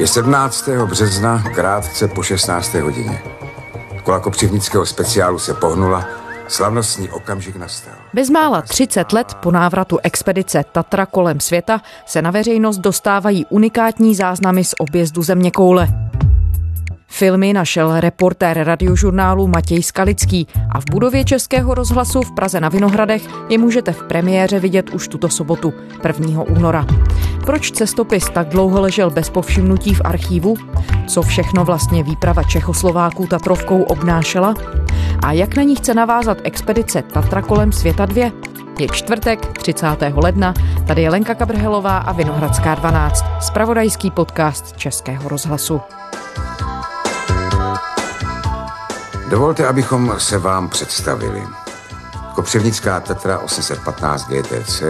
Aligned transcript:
Je 0.00 0.06
17. 0.06 0.68
března, 0.84 1.42
krátce 1.54 2.08
po 2.08 2.22
16. 2.22 2.74
hodině. 2.74 3.22
Kola 4.02 4.20
kopřivnického 4.20 4.86
speciálu 4.86 5.38
se 5.38 5.54
pohnula, 5.54 6.08
slavnostní 6.48 7.10
okamžik 7.10 7.56
nastal. 7.56 7.94
Bezmála 8.14 8.62
30 8.62 9.12
let 9.12 9.34
po 9.34 9.50
návratu 9.50 9.98
expedice 10.02 10.64
Tatra 10.72 11.06
kolem 11.06 11.40
světa 11.40 11.80
se 12.06 12.22
na 12.22 12.30
veřejnost 12.30 12.78
dostávají 12.78 13.46
unikátní 13.46 14.14
záznamy 14.14 14.64
z 14.64 14.74
objezdu 14.78 15.22
země 15.22 15.50
koule. 15.50 15.88
Filmy 17.12 17.52
našel 17.52 18.00
reportér 18.00 18.58
radiožurnálu 18.64 19.46
Matěj 19.46 19.82
Skalický 19.82 20.46
a 20.70 20.80
v 20.80 20.84
budově 20.90 21.24
Českého 21.24 21.74
rozhlasu 21.74 22.22
v 22.22 22.32
Praze 22.32 22.60
na 22.60 22.68
Vinohradech 22.68 23.22
je 23.48 23.58
můžete 23.58 23.92
v 23.92 24.02
premiéře 24.02 24.60
vidět 24.60 24.90
už 24.90 25.08
tuto 25.08 25.28
sobotu, 25.28 25.72
1. 26.06 26.42
února. 26.42 26.86
Proč 27.46 27.70
cestopis 27.70 28.30
tak 28.30 28.48
dlouho 28.48 28.80
ležel 28.80 29.10
bez 29.10 29.30
povšimnutí 29.30 29.94
v 29.94 30.00
archívu? 30.04 30.56
Co 31.06 31.22
všechno 31.22 31.64
vlastně 31.64 32.02
výprava 32.02 32.42
Čechoslováků 32.42 33.26
Tatrovkou 33.26 33.82
obnášela? 33.82 34.54
A 35.22 35.32
jak 35.32 35.56
na 35.56 35.62
ní 35.62 35.76
chce 35.76 35.94
navázat 35.94 36.38
expedice 36.44 37.02
Tatra 37.02 37.42
kolem 37.42 37.72
světa 37.72 38.06
2? 38.06 38.32
Je 38.78 38.88
čtvrtek, 38.92 39.58
30. 39.58 39.86
ledna, 40.14 40.54
tady 40.86 41.02
je 41.02 41.10
Lenka 41.10 41.34
Kabrhelová 41.34 41.98
a 41.98 42.12
Vinohradská 42.12 42.74
12, 42.74 43.24
spravodajský 43.40 44.10
podcast 44.10 44.76
Českého 44.76 45.28
rozhlasu. 45.28 45.80
Dovolte, 49.30 49.66
abychom 49.66 50.14
se 50.18 50.38
vám 50.38 50.68
představili. 50.68 51.42
Kopřivnická 52.34 53.00
Tatra 53.00 53.38
815 53.38 54.28
GTC, 54.28 54.82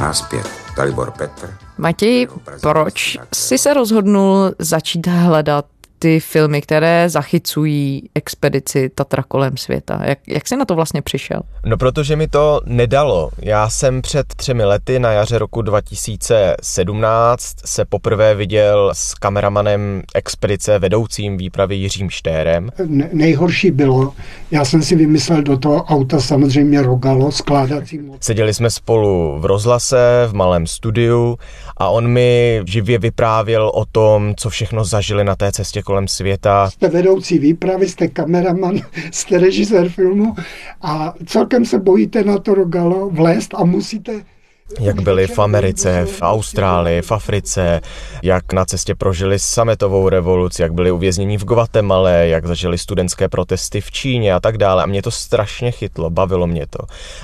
nás 0.00 0.22
pět, 0.22 0.50
Dalibor 0.76 1.10
Petr. 1.10 1.54
Matěj, 1.78 2.28
proč 2.60 3.18
jsi 3.34 3.58
se 3.58 3.74
rozhodnul 3.74 4.52
začít 4.58 5.06
hledat 5.06 5.64
ty 5.98 6.20
filmy, 6.20 6.62
které 6.62 7.08
zachycují 7.08 8.10
expedici 8.14 8.90
Tatra 8.94 9.22
kolem 9.22 9.56
světa. 9.56 10.00
Jak, 10.04 10.18
jak 10.28 10.48
jsi 10.48 10.56
na 10.56 10.64
to 10.64 10.74
vlastně 10.74 11.02
přišel? 11.02 11.40
No 11.64 11.76
protože 11.76 12.16
mi 12.16 12.28
to 12.28 12.60
nedalo. 12.64 13.30
Já 13.42 13.68
jsem 13.68 14.02
před 14.02 14.26
třemi 14.26 14.64
lety 14.64 14.98
na 14.98 15.12
jaře 15.12 15.38
roku 15.38 15.62
2017 15.62 17.56
se 17.64 17.84
poprvé 17.84 18.34
viděl 18.34 18.90
s 18.94 19.14
kameramanem 19.14 20.02
expedice 20.14 20.78
vedoucím 20.78 21.36
výpravy 21.36 21.76
Jiřím 21.76 22.10
Štérem. 22.10 22.70
Ne- 22.86 23.08
nejhorší 23.12 23.70
bylo, 23.70 24.12
já 24.50 24.64
jsem 24.64 24.82
si 24.82 24.96
vymyslel 24.96 25.42
do 25.42 25.58
toho 25.58 25.84
auta 25.84 26.20
samozřejmě 26.20 26.82
rogalo, 26.82 27.32
skládací 27.32 27.98
motor. 27.98 28.18
Seděli 28.20 28.54
jsme 28.54 28.70
spolu 28.70 29.38
v 29.40 29.44
rozhlase, 29.44 30.28
v 30.28 30.34
malém 30.34 30.66
studiu 30.66 31.38
a 31.76 31.88
on 31.88 32.08
mi 32.08 32.60
živě 32.66 32.98
vyprávěl 32.98 33.70
o 33.74 33.84
tom, 33.84 34.34
co 34.36 34.50
všechno 34.50 34.84
zažili 34.84 35.24
na 35.24 35.36
té 35.36 35.52
cestě 35.52 35.82
kolem 35.82 35.95
světa. 36.04 36.70
Jste 36.70 36.88
vedoucí 36.88 37.38
výpravy, 37.38 37.88
jste 37.88 38.08
kameraman, 38.08 38.80
jste 39.12 39.38
režisér 39.38 39.88
filmu 39.88 40.34
a 40.82 41.14
celkem 41.26 41.64
se 41.64 41.78
bojíte 41.78 42.24
na 42.24 42.38
to 42.38 42.54
rogalo 42.54 43.10
vlézt 43.10 43.54
a 43.54 43.64
musíte 43.64 44.12
Jak 44.80 45.00
byli 45.00 45.26
v 45.26 45.38
Americe, 45.38 46.04
v 46.04 46.22
Austrálii, 46.22 47.02
v 47.02 47.12
Africe, 47.12 47.80
jak 48.22 48.52
na 48.52 48.64
cestě 48.64 48.94
prožili 48.94 49.38
sametovou 49.38 50.08
revoluci, 50.08 50.62
jak 50.62 50.72
byli 50.74 50.90
uvězněni 50.90 51.38
v 51.38 51.44
Guatemale, 51.44 52.28
jak 52.28 52.46
zažili 52.46 52.78
studentské 52.78 53.28
protesty 53.28 53.80
v 53.80 53.90
Číně 53.90 54.34
a 54.34 54.40
tak 54.40 54.58
dále. 54.58 54.82
A 54.82 54.86
mě 54.86 55.02
to 55.02 55.10
strašně 55.10 55.70
chytlo, 55.70 56.10
bavilo 56.10 56.46
mě 56.46 56.66
to. 56.66 56.78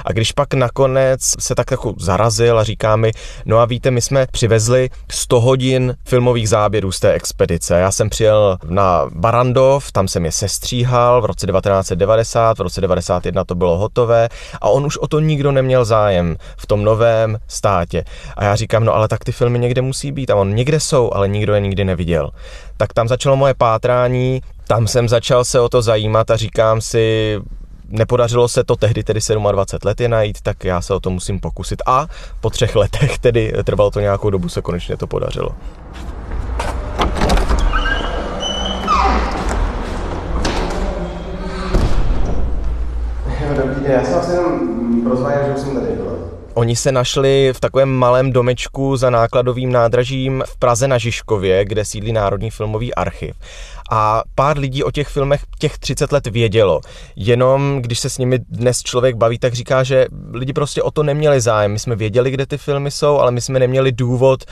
A 0.04 0.12
když 0.12 0.32
pak 0.32 0.54
nakonec 0.54 1.20
se 1.38 1.54
tak 1.54 1.70
jako 1.70 1.94
zarazil 1.98 2.58
a 2.58 2.64
říká 2.64 2.96
mi, 2.96 3.12
no 3.44 3.58
a 3.58 3.64
víte, 3.64 3.90
my 3.90 4.00
jsme 4.00 4.26
přivezli 4.30 4.90
100 5.10 5.40
hodin 5.40 5.96
filmových 6.04 6.48
záběrů 6.48 6.92
z 6.92 7.00
té 7.00 7.12
expedice. 7.12 7.74
Já 7.74 7.90
jsem 7.90 8.10
přijel 8.10 8.58
na 8.64 9.10
Barandov, 9.14 9.92
tam 9.92 10.08
jsem 10.08 10.24
je 10.24 10.32
sestříhal 10.32 11.22
v 11.22 11.24
roce 11.24 11.46
1990, 11.46 12.58
v 12.58 12.62
roce 12.62 12.80
91 12.80 13.44
to 13.44 13.54
bylo 13.54 13.78
hotové 13.78 14.28
a 14.60 14.68
on 14.68 14.86
už 14.86 14.98
o 14.98 15.06
to 15.06 15.20
nikdo 15.20 15.52
neměl 15.52 15.84
zájem 15.84 16.36
v 16.56 16.66
tom 16.66 16.84
novém 16.84 17.31
státě. 17.48 18.04
A 18.36 18.44
já 18.44 18.56
říkám, 18.56 18.84
no 18.84 18.94
ale 18.94 19.08
tak 19.08 19.24
ty 19.24 19.32
filmy 19.32 19.58
někde 19.58 19.82
musí 19.82 20.12
být 20.12 20.30
a 20.30 20.36
on 20.36 20.54
někde 20.54 20.80
jsou, 20.80 21.12
ale 21.12 21.28
nikdo 21.28 21.54
je 21.54 21.60
nikdy 21.60 21.84
neviděl. 21.84 22.30
Tak 22.76 22.92
tam 22.92 23.08
začalo 23.08 23.36
moje 23.36 23.54
pátrání, 23.54 24.42
tam 24.66 24.86
jsem 24.86 25.08
začal 25.08 25.44
se 25.44 25.60
o 25.60 25.68
to 25.68 25.82
zajímat 25.82 26.30
a 26.30 26.36
říkám 26.36 26.80
si, 26.80 27.38
nepodařilo 27.88 28.48
se 28.48 28.64
to 28.64 28.76
tehdy 28.76 29.04
tedy 29.04 29.20
27 29.52 29.88
let 29.88 30.00
je 30.00 30.08
najít, 30.08 30.40
tak 30.42 30.64
já 30.64 30.80
se 30.80 30.94
o 30.94 31.00
to 31.00 31.10
musím 31.10 31.40
pokusit. 31.40 31.82
A 31.86 32.06
po 32.40 32.50
třech 32.50 32.76
letech, 32.76 33.18
tedy 33.18 33.52
trvalo 33.64 33.90
to 33.90 34.00
nějakou 34.00 34.30
dobu, 34.30 34.48
se 34.48 34.62
konečně 34.62 34.96
to 34.96 35.06
podařilo. 35.06 35.48
Dobrý 43.56 43.82
den, 43.82 43.92
já 43.92 44.04
jsem 44.04 44.14
asi 44.14 44.32
jenom 44.32 44.60
prozváněl, 45.04 45.42
že 45.46 45.52
už 45.54 45.60
jsem 45.60 45.74
tady. 45.74 45.92
Bylo. 45.92 46.11
Oni 46.54 46.76
se 46.76 46.92
našli 46.92 47.52
v 47.52 47.60
takovém 47.60 47.88
malém 47.88 48.32
domečku 48.32 48.96
za 48.96 49.10
nákladovým 49.10 49.72
nádražím 49.72 50.44
v 50.46 50.56
Praze 50.56 50.88
na 50.88 50.98
Žižkově, 50.98 51.64
kde 51.64 51.84
sídlí 51.84 52.12
Národní 52.12 52.50
filmový 52.50 52.94
archiv. 52.94 53.36
A 53.90 54.22
pár 54.34 54.58
lidí 54.58 54.84
o 54.84 54.90
těch 54.90 55.08
filmech 55.08 55.42
těch 55.58 55.78
30 55.78 56.12
let 56.12 56.26
vědělo. 56.26 56.80
Jenom 57.16 57.82
když 57.82 57.98
se 57.98 58.10
s 58.10 58.18
nimi 58.18 58.38
dnes 58.38 58.82
člověk 58.82 59.16
baví, 59.16 59.38
tak 59.38 59.54
říká, 59.54 59.82
že 59.82 60.06
lidi 60.32 60.52
prostě 60.52 60.82
o 60.82 60.90
to 60.90 61.02
neměli 61.02 61.40
zájem. 61.40 61.72
My 61.72 61.78
jsme 61.78 61.96
věděli, 61.96 62.30
kde 62.30 62.46
ty 62.46 62.58
filmy 62.58 62.90
jsou, 62.90 63.18
ale 63.18 63.30
my 63.30 63.40
jsme 63.40 63.58
neměli 63.58 63.92
důvod 63.92 64.44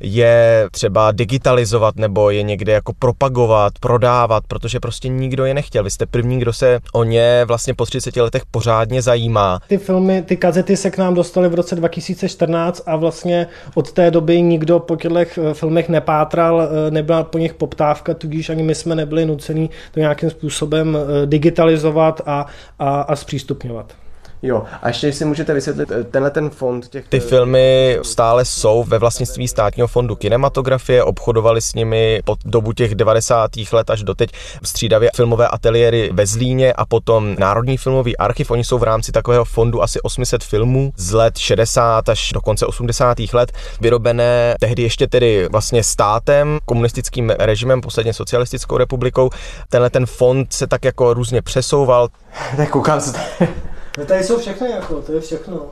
je 0.00 0.68
třeba 0.72 1.12
digitalizovat 1.12 1.96
nebo 1.96 2.30
je 2.30 2.42
někde 2.42 2.72
jako 2.72 2.92
propagovat, 2.98 3.72
prodávat, 3.80 4.44
protože 4.48 4.80
prostě 4.80 5.08
nikdo 5.08 5.44
je 5.44 5.54
nechtěl. 5.54 5.84
Vy 5.84 5.90
jste 5.90 6.06
první, 6.06 6.38
kdo 6.38 6.52
se 6.52 6.80
o 6.92 7.04
ně 7.04 7.44
vlastně 7.44 7.74
po 7.74 7.86
30 7.86 8.16
letech 8.16 8.42
pořádně 8.50 9.02
zajímá. 9.02 9.60
Ty 9.68 9.78
filmy, 9.78 10.22
ty 10.22 10.36
kazety 10.36 10.76
se 10.76 10.90
k 10.90 10.98
nám 10.98 11.14
dostaly 11.14 11.48
v 11.48 11.54
roce 11.54 11.74
2014 11.74 12.82
a 12.86 12.96
vlastně 12.96 13.46
od 13.74 13.92
té 13.92 14.10
doby 14.10 14.42
nikdo 14.42 14.80
po 14.80 14.96
těchto 14.96 15.54
filmech 15.54 15.88
nepátral, 15.88 16.62
eh, 16.62 16.90
nebyla 16.90 17.24
po 17.24 17.38
nich 17.38 17.54
poptávka, 17.54 18.14
tudíž 18.14 18.50
ani 18.50 18.62
my 18.62 18.74
jsme 18.74 18.94
nebyli 18.94 19.26
nuceni 19.26 19.68
to 19.94 20.00
nějakým 20.00 20.30
způsobem 20.30 20.96
eh, 20.96 21.26
digitalizovat 21.26 22.20
a, 22.26 22.46
a, 22.78 23.00
a 23.00 23.16
zpřístupňovat. 23.16 24.05
Jo, 24.46 24.62
a 24.82 24.88
ještě 24.88 25.12
si 25.12 25.24
můžete 25.24 25.54
vysvětlit 25.54 25.90
eh, 25.90 26.04
tenhle 26.04 26.30
ten 26.30 26.50
fond 26.50 26.88
těch... 26.88 27.08
Ty 27.08 27.20
filmy 27.20 27.98
stále 28.02 28.44
jsou 28.44 28.84
ve 28.84 28.98
vlastnictví 28.98 29.48
státního 29.48 29.88
fondu 29.88 30.16
kinematografie, 30.16 31.04
obchodovali 31.04 31.62
s 31.62 31.74
nimi 31.74 32.20
po 32.24 32.36
dobu 32.44 32.72
těch 32.72 32.94
90. 32.94 33.50
let 33.72 33.90
až 33.90 34.02
doteď 34.02 34.30
střídavě 34.62 35.10
filmové 35.16 35.48
ateliéry 35.48 36.10
ve 36.12 36.26
Zlíně 36.26 36.72
a 36.72 36.86
potom 36.86 37.36
Národní 37.38 37.76
filmový 37.76 38.16
archiv. 38.16 38.50
Oni 38.50 38.64
jsou 38.64 38.78
v 38.78 38.82
rámci 38.82 39.12
takového 39.12 39.44
fondu 39.44 39.82
asi 39.82 40.00
800 40.00 40.44
filmů 40.44 40.92
z 40.96 41.12
let 41.12 41.38
60 41.38 42.08
až 42.08 42.32
do 42.32 42.40
konce 42.40 42.66
80. 42.66 43.18
let, 43.32 43.52
vyrobené 43.80 44.54
tehdy 44.60 44.82
ještě 44.82 45.06
tedy 45.06 45.48
vlastně 45.48 45.84
státem, 45.84 46.58
komunistickým 46.64 47.30
režimem, 47.30 47.80
posledně 47.80 48.12
socialistickou 48.12 48.76
republikou. 48.76 49.30
Tenhle 49.68 49.90
ten 49.90 50.06
fond 50.06 50.52
se 50.52 50.66
tak 50.66 50.84
jako 50.84 51.14
různě 51.14 51.42
přesouval. 51.42 52.08
Tak 52.56 52.70
koukám 52.70 53.00
se 53.00 53.12
tady. 53.12 53.52
No 53.98 54.04
tady 54.04 54.24
jsou 54.24 54.38
všechno 54.38 54.66
jako, 54.66 55.02
to 55.02 55.12
je 55.12 55.20
všechno. 55.20 55.66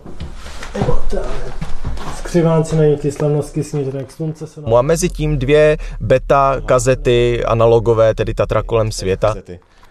Skřivánci 2.16 2.76
na 2.76 2.84
nich, 2.84 3.12
slavnostky 3.12 3.64
snížek, 3.64 4.10
slunce 4.12 4.46
se 4.46 4.60
No 4.66 4.76
a 4.76 4.82
mezi 4.82 5.08
tím 5.08 5.38
dvě 5.38 5.76
beta 6.00 6.60
kazety 6.66 7.44
analogové, 7.44 8.14
tedy 8.14 8.34
Tatra 8.34 8.62
kolem 8.62 8.92
světa. 8.92 9.34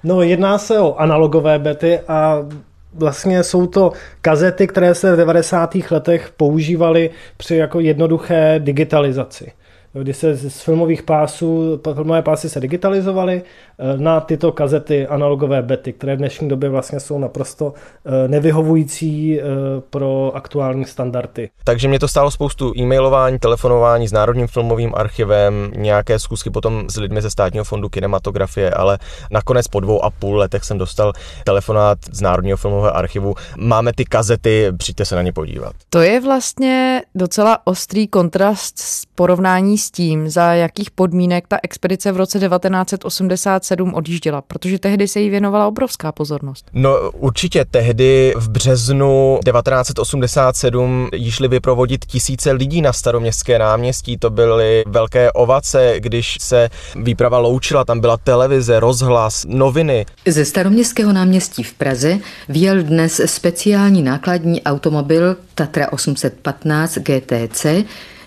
No, 0.04 0.22
jedná 0.22 0.58
se 0.58 0.80
o 0.80 0.96
analogové 0.96 1.60
bety 1.60 2.00
a 2.00 2.46
vlastně 2.94 3.44
jsou 3.44 3.68
to 3.68 3.92
kazety, 4.22 4.68
které 4.68 4.96
se 4.96 5.14
v 5.14 5.18
90. 5.18 5.76
letech 5.92 6.32
používaly 6.38 7.10
při 7.38 7.56
jako 7.56 7.80
jednoduché 7.80 8.60
digitalizaci. 8.60 9.52
Kdy 9.94 10.14
se 10.14 10.36
z 10.36 10.62
filmových 10.62 11.04
pásů, 11.04 11.82
filmové 11.94 12.22
pásy 12.22 12.50
se 12.50 12.60
digitalizovaly 12.60 13.42
eh, 13.44 13.98
na 13.98 14.20
tyto 14.20 14.52
kazety 14.52 15.08
analogové 15.08 15.62
bety, 15.62 15.94
které 15.94 16.16
v 16.16 16.18
dnešní 16.18 16.50
době 16.50 16.70
vlastně 16.70 17.00
jsou 17.00 17.20
naprosto 17.20 17.74
eh, 18.06 18.28
nevyhovující 18.28 19.40
eh, 19.40 19.44
pro 19.90 20.32
aktuální 20.36 20.86
standardy. 20.86 21.50
Takže 21.64 21.88
mě 21.88 22.00
to 22.00 22.08
stálo 22.08 22.32
spoustu 22.32 22.74
e-mailování, 22.78 23.40
telefonování 23.40 24.08
s 24.08 24.12
Národním 24.12 24.48
filmovým 24.48 24.92
archivem, 24.96 25.72
nějaké 25.76 26.20
zkusky 26.20 26.50
potom 26.50 26.90
s 26.90 26.98
lidmi 26.98 27.22
ze 27.22 27.30
státního 27.30 27.66
fondu 27.66 27.90
kinematografie, 27.90 28.72
ale 28.72 28.98
nakonec 29.32 29.68
po 29.68 29.80
dvou 29.80 30.06
a 30.06 30.10
půl 30.10 30.38
letech 30.38 30.64
jsem 30.64 30.78
dostal 30.78 31.14
telefonát 31.44 31.98
z 32.12 32.22
Národního 32.22 32.58
filmového 32.58 32.96
archivu. 32.96 33.36
Máme 33.58 33.94
ty 33.94 34.06
kazety, 34.06 34.72
přijďte 34.78 35.06
se 35.06 35.16
na 35.16 35.22
ně 35.22 35.34
podívat. 35.34 35.74
To 35.90 36.02
je 36.02 36.22
vlastně 36.22 37.02
docela 37.16 37.68
ostrý 37.68 38.08
kontrast 38.08 38.80
s 38.80 39.06
porovnání 39.16 39.78
s 39.78 39.92
tím, 39.92 40.30
za 40.30 40.54
jakých 40.54 40.92
podmínek 40.92 41.48
ta 41.48 41.58
expedice 41.64 42.12
v 42.12 42.18
roce 42.18 42.40
1987 42.40 43.94
odjížděla, 43.94 44.42
protože 44.42 44.80
tehdy 44.80 45.08
se 45.08 45.20
jí 45.20 45.30
věnovala 45.30 45.68
obrovská 45.68 46.12
pozornost. 46.12 46.70
No 46.74 47.12
určitě 47.12 47.66
tehdy 47.66 48.34
v 48.38 48.50
březnu 48.50 49.40
1987 49.46 51.10
jí 51.14 51.32
šli 51.32 51.48
vyprovodit 51.48 52.06
tisíce 52.06 52.52
lidí 52.52 52.82
na 52.82 52.94
staroměstské 52.94 53.60
náměstí, 53.60 54.18
to 54.18 54.30
byly 54.30 54.84
velké 54.88 55.32
ovace, 55.32 55.96
když 55.98 56.38
se 56.42 56.70
výprava 56.96 57.38
loučila, 57.38 57.86
tam 57.86 58.00
byla 58.00 58.18
televize, 58.18 58.80
rozhlas, 58.80 59.46
noviny. 59.50 60.06
Ze 60.28 60.46
staroměstského 60.46 61.14
náměstí 61.14 61.64
v 61.64 61.74
Praze 61.74 62.18
vyjel 62.50 62.84
dnes 62.84 63.22
speciální 63.26 64.02
nákladní 64.02 64.64
automobil 64.64 65.36
Tatra 65.56 65.92
815 65.92 66.98
GTC 66.98 67.66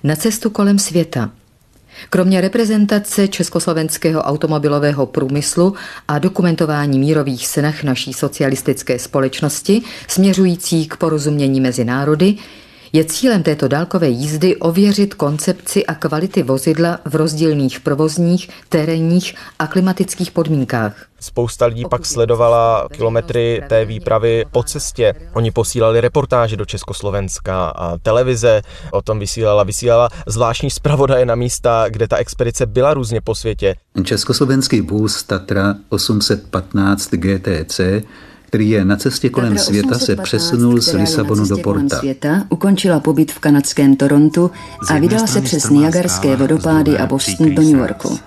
na 0.07 0.17
cestu 0.17 0.51
kolem 0.51 0.79
světa. 0.79 1.31
Kromě 2.11 2.41
reprezentace 2.41 3.29
československého 3.29 4.23
automobilového 4.23 5.07
průmyslu 5.07 5.75
a 6.09 6.19
dokumentování 6.19 6.99
mírových 6.99 7.47
snah 7.47 7.83
naší 7.83 8.13
socialistické 8.13 8.99
společnosti 8.99 9.83
směřující 10.09 10.87
k 10.87 10.97
porozumění 10.97 11.61
mezi 11.61 11.85
národy, 11.85 12.35
je 12.97 13.05
cílem 13.05 13.43
této 13.43 13.69
dálkové 13.69 14.09
jízdy 14.09 14.57
ověřit 14.57 15.15
koncepci 15.15 15.87
a 15.87 15.95
kvality 15.95 16.43
vozidla 16.43 16.99
v 17.05 17.15
rozdílných 17.15 17.81
provozních, 17.81 18.49
terénních 18.69 19.35
a 19.59 19.67
klimatických 19.67 20.31
podmínkách. 20.31 21.07
Spousta 21.21 21.67
lidí 21.67 21.85
pak 21.91 22.07
sledovala 22.07 22.89
kilometry 22.93 23.63
té 23.69 23.85
výpravy 23.85 24.45
po 24.53 24.63
cestě. 24.63 25.15
Oni 25.33 25.51
posílali 25.51 26.01
reportáže 26.01 26.57
do 26.57 26.65
Československa 26.65 27.69
a 27.69 27.99
televize 27.99 28.63
o 28.93 29.03
tom 29.03 29.19
vysílala. 29.19 29.63
Vysílala 29.63 30.09
zvláštní 30.27 30.71
zpravodaje 30.71 31.27
na 31.27 31.35
místa, 31.35 31.85
kde 31.89 32.09
ta 32.09 32.17
expedice 32.17 32.67
byla 32.67 32.95
různě 32.95 33.21
po 33.21 33.35
světě. 33.35 33.75
Československý 34.05 34.81
vůz 34.81 35.23
Tatra 35.23 35.75
815 35.89 37.11
GTC 37.11 37.81
který 38.57 38.71
je 38.71 38.85
na 38.85 38.97
cestě 38.97 39.29
kolem 39.29 39.59
světa, 39.59 39.99
se 39.99 40.17
přesunul 40.17 40.81
z 40.81 40.93
Lisabonu 40.93 41.47
do 41.47 41.59
Porta. 41.59 41.99
Světa, 41.99 42.45
ukončila 42.49 43.01
pobyt 43.01 43.33
v 43.33 43.39
kanadském 43.39 43.97
Torontu 43.97 44.51
a 44.89 44.99
vydala 44.99 45.27
se 45.27 45.41
přes 45.41 45.71
Niagarské 45.71 46.37
vodopády 46.37 46.99
a 46.99 47.07
Boston 47.07 47.55
do 47.55 47.63
New 47.63 47.79
Yorku. 47.79 48.19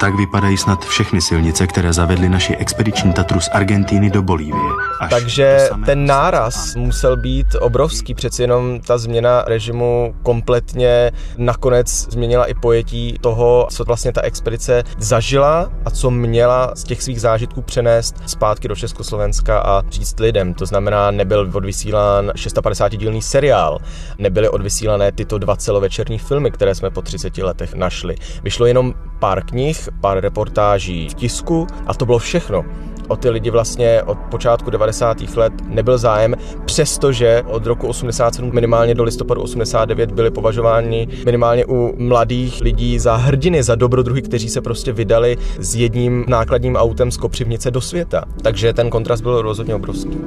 Tak 0.00 0.14
vypadají 0.14 0.56
snad 0.56 0.84
všechny 0.84 1.20
silnice, 1.20 1.66
které 1.66 1.92
zavedly 1.92 2.28
naši 2.28 2.56
expediční 2.56 3.12
Tatru 3.12 3.40
z 3.40 3.48
Argentíny 3.52 4.10
do 4.10 4.22
Bolívie. 4.22 4.72
Takže 5.10 5.68
ten 5.86 6.06
náraz 6.06 6.74
musel 6.74 7.16
být 7.16 7.46
obrovský, 7.60 8.14
přeci 8.14 8.42
jenom 8.42 8.80
ta 8.80 8.98
změna 8.98 9.42
režimu 9.46 10.14
kompletně 10.22 11.12
nakonec 11.36 12.06
změnila 12.10 12.44
i 12.44 12.54
pojetí 12.54 13.18
toho, 13.20 13.68
co 13.70 13.84
vlastně 13.84 14.12
ta 14.12 14.22
expedice 14.22 14.84
zažila 14.98 15.70
a 15.84 15.90
co 15.90 16.10
měla 16.10 16.72
z 16.74 16.84
těch 16.84 17.02
svých 17.02 17.20
zážitků 17.20 17.62
přenést 17.62 18.16
zpátky 18.26 18.68
do 18.68 18.76
Československa 18.76 19.60
a 19.60 19.82
říct 19.90 20.20
lidem. 20.20 20.54
To 20.54 20.66
znamená, 20.66 21.10
nebyl 21.10 21.50
odvysílán 21.52 22.30
650-dílný 22.30 23.22
seriál, 23.22 23.78
nebyly 24.18 24.48
odvysílané 24.48 25.12
tyto 25.12 25.38
dva 25.38 25.56
celovečerní 25.56 26.18
filmy, 26.18 26.50
které 26.50 26.74
jsme 26.74 26.90
po 26.90 27.02
30 27.02 27.38
letech 27.38 27.74
našli. 27.74 28.16
Vyšlo 28.42 28.66
jenom 28.66 28.94
pár 29.18 29.44
knih, 29.44 29.67
pár 30.00 30.20
reportáží 30.20 31.08
v 31.08 31.14
tisku 31.14 31.66
a 31.86 31.94
to 31.94 32.06
bylo 32.06 32.18
všechno. 32.18 32.64
O 33.08 33.16
ty 33.16 33.30
lidi 33.30 33.50
vlastně 33.50 34.02
od 34.02 34.18
počátku 34.18 34.70
90. 34.70 35.36
let 35.36 35.52
nebyl 35.68 35.98
zájem, 35.98 36.34
přestože 36.64 37.42
od 37.46 37.66
roku 37.66 37.86
87 37.86 38.50
minimálně 38.54 38.94
do 38.94 39.04
listopadu 39.04 39.42
89 39.42 40.12
byli 40.12 40.30
považováni 40.30 41.08
minimálně 41.24 41.66
u 41.66 41.94
mladých 41.98 42.60
lidí 42.60 42.98
za 42.98 43.16
hrdiny, 43.16 43.62
za 43.62 43.74
dobrodruhy, 43.74 44.22
kteří 44.22 44.48
se 44.48 44.60
prostě 44.60 44.92
vydali 44.92 45.36
s 45.58 45.74
jedním 45.74 46.24
nákladním 46.28 46.76
autem 46.76 47.10
z 47.10 47.16
Kopřivnice 47.16 47.70
do 47.70 47.80
světa. 47.80 48.24
Takže 48.42 48.72
ten 48.72 48.90
kontrast 48.90 49.22
byl 49.22 49.42
rozhodně 49.42 49.74
obrovský. 49.74 50.18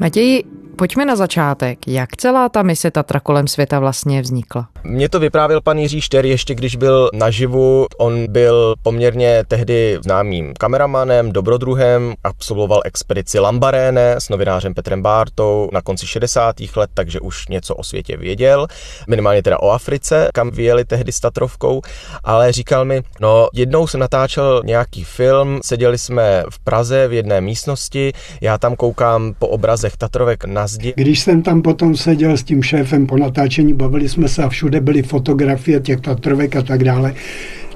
Matěji, 0.00 0.44
Pojďme 0.78 1.04
na 1.04 1.16
začátek. 1.16 1.78
Jak 1.88 2.16
celá 2.16 2.48
ta 2.48 2.62
mise 2.62 2.90
Tatra 2.90 3.20
kolem 3.20 3.48
světa 3.48 3.78
vlastně 3.78 4.22
vznikla? 4.22 4.68
Mně 4.84 5.08
to 5.08 5.20
vyprávěl 5.20 5.60
pan 5.60 5.78
Jiří 5.78 6.00
Šter 6.00 6.26
ještě 6.26 6.54
když 6.54 6.76
byl 6.76 7.10
naživu. 7.12 7.86
On 7.98 8.32
byl 8.32 8.74
poměrně 8.82 9.44
tehdy 9.48 9.98
známým 10.02 10.54
kameramanem, 10.58 11.32
dobrodruhem, 11.32 12.14
absolvoval 12.24 12.80
expedici 12.84 13.38
Lambaréne 13.38 14.14
s 14.18 14.28
novinářem 14.28 14.74
Petrem 14.74 15.02
Bártou 15.02 15.68
na 15.72 15.82
konci 15.82 16.06
60. 16.06 16.56
let, 16.76 16.90
takže 16.94 17.20
už 17.20 17.48
něco 17.48 17.74
o 17.74 17.84
světě 17.84 18.16
věděl, 18.16 18.66
minimálně 19.08 19.42
teda 19.42 19.62
o 19.62 19.70
Africe, 19.70 20.28
kam 20.34 20.50
vyjeli 20.50 20.84
tehdy 20.84 21.12
s 21.12 21.20
Tatrovkou, 21.20 21.82
ale 22.24 22.52
říkal 22.52 22.84
mi, 22.84 23.02
no 23.20 23.48
jednou 23.54 23.86
jsem 23.86 24.00
natáčel 24.00 24.62
nějaký 24.64 25.04
film, 25.04 25.60
seděli 25.64 25.98
jsme 25.98 26.44
v 26.50 26.58
Praze 26.58 27.08
v 27.08 27.12
jedné 27.12 27.40
místnosti, 27.40 28.12
já 28.40 28.58
tam 28.58 28.76
koukám 28.76 29.34
po 29.38 29.48
obrazech 29.48 29.96
Tatrovek 29.96 30.44
na 30.44 30.65
zdi. 30.66 30.92
Když 30.96 31.20
jsem 31.20 31.42
tam 31.42 31.62
potom 31.62 31.96
seděl 31.96 32.36
s 32.36 32.42
tím 32.42 32.62
šéfem 32.62 33.06
po 33.06 33.18
natáčení, 33.18 33.74
bavili 33.74 34.08
jsme 34.08 34.28
se 34.28 34.42
a 34.42 34.48
všude 34.48 34.80
byly 34.80 35.02
fotografie 35.02 35.80
těch 35.80 36.00
Tatrovek 36.00 36.56
a 36.56 36.62
tak 36.62 36.84
dále, 36.84 37.14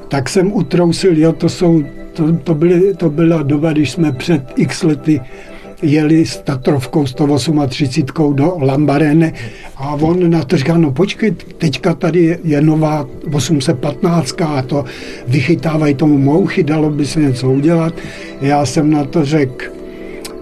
tak 0.09 0.29
jsem 0.29 0.53
utrousil, 0.53 1.19
jo, 1.19 1.33
to 1.33 1.49
jsou, 1.49 1.83
to, 2.13 2.33
to, 2.33 2.55
byly, 2.55 2.95
to 2.95 3.11
byla 3.11 3.43
doba, 3.43 3.73
když 3.73 3.91
jsme 3.91 4.13
před 4.13 4.43
x 4.57 4.83
lety 4.83 5.21
jeli 5.83 6.27
s 6.27 6.37
Tatrovkou 6.39 7.07
138 7.07 8.37
do 8.37 8.57
Lambarene 8.61 9.33
a 9.77 9.95
on 9.95 10.31
na 10.31 10.45
to 10.45 10.57
říká, 10.57 10.79
no 10.79 10.91
počkej, 10.91 11.31
teďka 11.59 11.95
tady 11.95 12.39
je 12.45 12.61
nová 12.61 13.07
815 13.33 14.43
a 14.43 14.63
to 14.63 14.85
vychytávají 15.29 15.95
tomu 15.95 16.19
mouchy, 16.19 16.63
dalo 16.63 16.91
by 16.91 17.07
se 17.07 17.21
něco 17.21 17.51
udělat. 17.51 17.95
Já 18.41 18.67
jsem 18.67 18.91
na 18.91 19.05
to 19.05 19.25
řekl, 19.25 19.65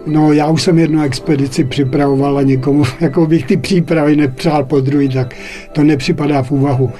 No, 0.06 0.32
já 0.32 0.46
už 0.46 0.62
jsem 0.62 0.78
jednu 0.78 1.02
expedici 1.02 1.64
připravoval 1.64 2.38
a 2.38 2.42
někomu, 2.42 2.84
jako 3.00 3.26
bych 3.26 3.46
ty 3.46 3.56
přípravy 3.56 4.16
nepřál 4.16 4.64
po 4.64 4.80
druhý, 4.80 5.08
tak 5.08 5.34
to 5.72 5.84
nepřipadá 5.84 6.42
v 6.42 6.50
úvahu. 6.50 6.90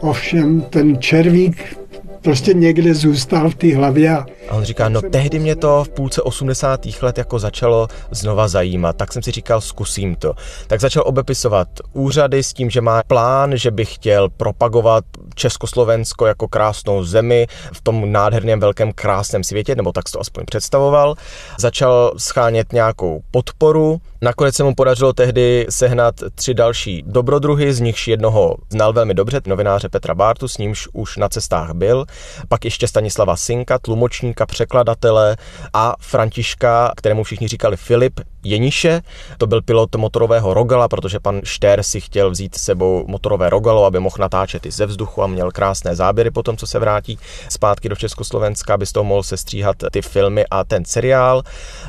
Ovšem 0.00 0.60
ten 0.60 0.98
červík 0.98 1.81
prostě 2.22 2.54
někde 2.54 2.94
zůstal 2.94 3.50
v 3.50 3.54
té 3.54 3.76
hlavě. 3.76 4.16
A, 4.16 4.26
a 4.48 4.54
on 4.54 4.64
říká, 4.64 4.88
no 4.88 5.02
tehdy 5.02 5.38
mě 5.38 5.56
to 5.56 5.84
v 5.84 5.88
půlce 5.88 6.22
80. 6.22 6.80
let 7.02 7.18
jako 7.18 7.38
začalo 7.38 7.88
znova 8.10 8.48
zajímat, 8.48 8.96
tak 8.96 9.12
jsem 9.12 9.22
si 9.22 9.30
říkal, 9.30 9.60
zkusím 9.60 10.14
to. 10.14 10.34
Tak 10.66 10.80
začal 10.80 11.02
obepisovat 11.06 11.68
úřady 11.92 12.42
s 12.42 12.52
tím, 12.52 12.70
že 12.70 12.80
má 12.80 13.02
plán, 13.06 13.56
že 13.56 13.70
by 13.70 13.84
chtěl 13.84 14.28
propagovat 14.28 15.04
Československo 15.34 16.26
jako 16.26 16.48
krásnou 16.48 17.04
zemi 17.04 17.46
v 17.72 17.80
tom 17.80 18.12
nádherném 18.12 18.60
velkém 18.60 18.92
krásném 18.92 19.44
světě, 19.44 19.74
nebo 19.74 19.92
tak 19.92 20.04
to 20.12 20.20
aspoň 20.20 20.44
představoval. 20.44 21.14
Začal 21.58 22.12
schánět 22.16 22.72
nějakou 22.72 23.20
podporu, 23.30 24.00
Nakonec 24.24 24.54
se 24.54 24.64
mu 24.64 24.74
podařilo 24.74 25.12
tehdy 25.12 25.66
sehnat 25.70 26.14
tři 26.34 26.54
další 26.54 27.02
dobrodruhy, 27.06 27.72
z 27.72 27.80
nichž 27.80 28.08
jednoho 28.08 28.56
znal 28.68 28.92
velmi 28.92 29.14
dobře, 29.14 29.40
novináře 29.46 29.88
Petra 29.88 30.14
Bártu, 30.14 30.48
s 30.48 30.58
nímž 30.58 30.88
už 30.92 31.16
na 31.16 31.28
cestách 31.28 31.70
byl, 31.72 32.04
pak 32.48 32.64
ještě 32.64 32.88
Stanislava 32.88 33.36
Sinka, 33.36 33.78
tlumočníka, 33.78 34.46
překladatele 34.46 35.36
a 35.72 35.94
Františka, 36.00 36.92
kterému 36.96 37.24
všichni 37.24 37.48
říkali 37.48 37.76
Filip 37.76 38.20
Jeniše, 38.44 39.00
to 39.38 39.46
byl 39.46 39.62
pilot 39.62 39.94
motorového 39.94 40.54
Rogala, 40.54 40.88
protože 40.88 41.20
pan 41.20 41.40
Štér 41.44 41.82
si 41.82 42.00
chtěl 42.00 42.30
vzít 42.30 42.54
s 42.54 42.62
sebou 42.62 43.04
motorové 43.08 43.50
Rogalo, 43.50 43.84
aby 43.84 44.00
mohl 44.00 44.16
natáčet 44.18 44.66
i 44.66 44.70
ze 44.70 44.86
vzduchu 44.86 45.22
a 45.22 45.26
měl 45.26 45.50
krásné 45.50 45.96
záběry 45.96 46.30
po 46.30 46.42
tom, 46.42 46.56
co 46.56 46.66
se 46.66 46.78
vrátí 46.78 47.18
zpátky 47.48 47.88
do 47.88 47.96
Československa, 47.96 48.74
aby 48.74 48.86
z 48.86 48.92
toho 48.92 49.04
mohl 49.04 49.22
sestříhat 49.22 49.76
ty 49.90 50.02
filmy 50.02 50.44
a 50.50 50.64
ten 50.64 50.84
seriál. 50.84 51.42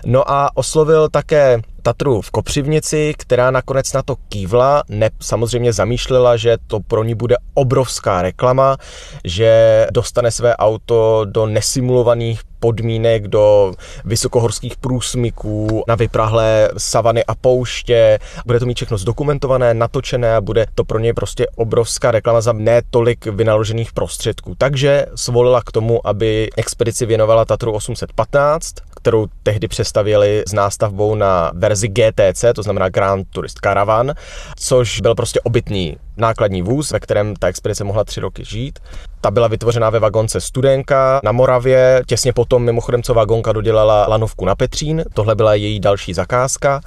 No 0.06 0.32
a 0.32 0.50
oslovil 0.58 1.10
také 1.10 1.62
Tatru 1.84 2.22
v 2.22 2.32
Kopřivnici, 2.32 3.14
která 3.18 3.52
nakonec 3.52 3.94
na 3.94 4.02
to 4.02 4.16
kývla, 4.30 4.84
ne, 4.90 5.10
samozřejmě 5.22 5.74
zamýšlela, 5.74 6.38
že 6.38 6.58
to 6.68 6.80
pro 6.80 7.04
ní 7.04 7.16
bude 7.16 7.36
obrovská 7.54 8.22
reklama, 8.22 8.78
že 9.24 9.88
dostane 9.92 10.32
své 10.32 10.58
auto 10.58 11.26
do 11.26 11.46
nesimulovaných 11.46 12.42
podmínek, 12.64 13.28
do 13.28 13.74
vysokohorských 14.06 14.78
průsmyků, 14.78 15.84
na 15.88 15.96
vyprahlé 15.96 16.70
savany 16.78 17.24
a 17.26 17.36
pouště. 17.36 18.20
Bude 18.46 18.60
to 18.60 18.66
mít 18.66 18.78
všechno 18.78 18.98
zdokumentované, 18.98 19.74
natočené 19.74 20.36
a 20.36 20.42
bude 20.42 20.66
to 20.76 20.84
pro 20.84 21.00
něj 21.00 21.14
prostě 21.14 21.48
obrovská 21.56 22.12
reklama 22.12 22.42
za 22.42 22.54
ne 22.54 22.82
tolik 22.90 23.26
vynaložených 23.26 23.92
prostředků. 23.92 24.56
Takže 24.58 25.06
svolila 25.16 25.62
k 25.62 25.72
tomu, 25.72 26.08
aby 26.08 26.50
expedici 26.58 27.06
věnovala 27.06 27.46
Tatru 27.46 27.72
815, 27.72 28.76
kterou 28.96 29.28
tehdy 29.44 29.68
přestavěli 29.68 30.44
s 30.48 30.54
nástavbou 30.54 31.16
na 31.16 31.52
verzi 31.56 31.88
GTC, 31.88 32.46
to 32.56 32.64
znamená 32.64 32.90
Grand 32.90 33.28
Tourist 33.30 33.60
Caravan, 33.60 34.14
což 34.56 35.02
byl 35.02 35.16
prostě 35.16 35.40
obytný 35.42 35.98
nákladní 36.18 36.62
vůz, 36.62 36.92
ve 36.92 37.00
kterém 37.00 37.36
ta 37.36 37.48
expedice 37.48 37.84
mohla 37.84 38.04
tři 38.04 38.20
roky 38.20 38.46
žít. 38.46 38.80
Ta 39.22 39.32
byla 39.32 39.48
vytvořená 39.48 39.90
ve 39.90 40.00
vagonce 40.00 40.42
Studenka 40.42 41.22
na 41.24 41.32
Moravě, 41.32 42.02
těsně 42.08 42.34
potom 42.54 42.64
mimochodem, 42.64 43.04
co 43.04 43.14
vagonka 43.14 43.52
dodělala 43.52 44.06
lanovku 44.08 44.46
na 44.46 44.56
Petřín, 44.56 45.04
tohle 45.14 45.36
byla 45.36 45.54
její 45.54 45.80
další 45.80 46.14
zakázka 46.14 46.82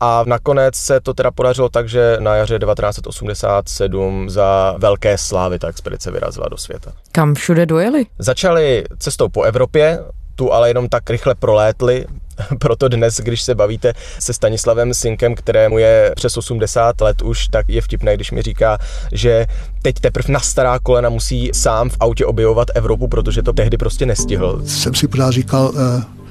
a 0.00 0.24
nakonec 0.26 0.74
se 0.76 1.00
to 1.00 1.14
teda 1.14 1.30
podařilo 1.30 1.68
tak, 1.68 1.88
že 1.88 2.16
na 2.20 2.36
jaře 2.36 2.58
1987 2.58 4.30
za 4.30 4.74
velké 4.78 5.18
slávy 5.18 5.58
ta 5.58 5.68
expedice 5.68 6.10
vyrazila 6.10 6.48
do 6.48 6.56
světa. 6.56 6.92
Kam 7.12 7.34
všude 7.34 7.66
dojeli? 7.66 8.06
Začali 8.18 8.84
cestou 8.98 9.28
po 9.28 9.42
Evropě, 9.42 9.98
tu 10.36 10.52
ale 10.52 10.70
jenom 10.70 10.88
tak 10.88 11.10
rychle 11.10 11.34
prolétli, 11.34 12.04
proto 12.58 12.88
dnes, 12.88 13.16
když 13.16 13.42
se 13.42 13.54
bavíte 13.54 13.92
se 14.18 14.32
Stanislavem 14.32 14.94
Sinkem, 14.94 15.34
kterému 15.34 15.78
je 15.78 16.12
přes 16.16 16.36
80 16.36 17.00
let 17.00 17.22
už, 17.22 17.48
tak 17.48 17.68
je 17.68 17.80
vtipné, 17.80 18.14
když 18.14 18.30
mi 18.30 18.42
říká, 18.42 18.78
že 19.12 19.46
teď 19.82 19.96
teprve 20.00 20.32
na 20.32 20.40
stará 20.40 20.78
kolena 20.78 21.08
musí 21.08 21.50
sám 21.54 21.90
v 21.90 21.96
autě 22.00 22.26
objevovat 22.26 22.68
Evropu, 22.74 23.08
protože 23.08 23.42
to 23.42 23.52
tehdy 23.52 23.76
prostě 23.76 24.06
nestihl. 24.06 24.62
Jsem 24.66 24.94
si 24.94 25.08
pořád 25.08 25.30
říkal, 25.30 25.72
eh 25.98 26.21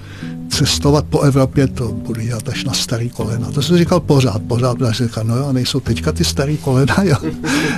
cestovat 0.51 1.05
po 1.10 1.22
Evropě, 1.22 1.67
to 1.67 1.88
budu 1.88 2.22
dělat 2.22 2.50
až 2.50 2.63
na 2.63 2.74
starý 2.74 3.10
kolena. 3.10 3.51
To 3.51 3.62
jsem 3.62 3.77
říkal 3.77 4.00
pořád, 4.00 4.41
pořád, 4.48 4.77
protože 4.77 4.93
jsem 4.93 5.08
říkal, 5.08 5.24
no 5.24 5.38
jo, 5.38 5.53
nejsou 5.53 5.79
teďka 5.79 6.12
ty 6.12 6.24
starý 6.24 6.58
kolena, 6.58 6.96
jo. 7.03 7.15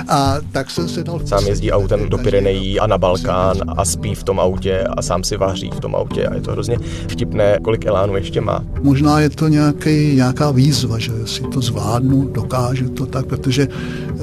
A 0.08 0.36
tak 0.52 0.70
jsem 0.70 0.88
se 0.88 1.04
dal... 1.04 1.20
Sám 1.24 1.46
jezdí 1.46 1.72
autem 1.72 2.08
do 2.08 2.18
Pyrenejí 2.18 2.80
a 2.80 2.86
na 2.86 2.98
Balkán 2.98 3.56
a 3.76 3.84
spí 3.84 4.14
v 4.14 4.22
tom 4.24 4.40
autě 4.40 4.84
a 4.96 5.02
sám 5.02 5.24
si 5.24 5.36
vaří 5.36 5.70
v 5.70 5.80
tom 5.80 5.94
autě 5.94 6.26
a 6.26 6.34
je 6.34 6.40
to 6.40 6.52
hrozně 6.52 6.78
vtipné, 7.08 7.58
kolik 7.62 7.86
elánu 7.86 8.16
ještě 8.16 8.40
má. 8.40 8.64
Možná 8.82 9.20
je 9.20 9.30
to 9.30 9.48
nějaký, 9.48 10.16
nějaká 10.16 10.50
výzva, 10.50 10.98
že 10.98 11.12
si 11.24 11.42
to 11.42 11.60
zvládnu, 11.60 12.28
dokážu 12.32 12.88
to 12.88 13.06
tak, 13.06 13.26
protože 13.26 13.68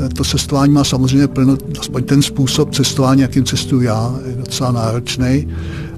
eh, 0.06 0.10
to 0.10 0.24
cestování 0.24 0.74
má 0.74 0.84
samozřejmě 0.84 1.28
plno, 1.28 1.58
aspoň 1.80 2.04
ten 2.04 2.22
způsob 2.22 2.76
cestování, 2.76 3.22
jakým 3.22 3.46
cestuju 3.46 3.82
já, 3.82 4.16
je 4.26 4.36
docela 4.36 4.72
náročný 4.72 5.48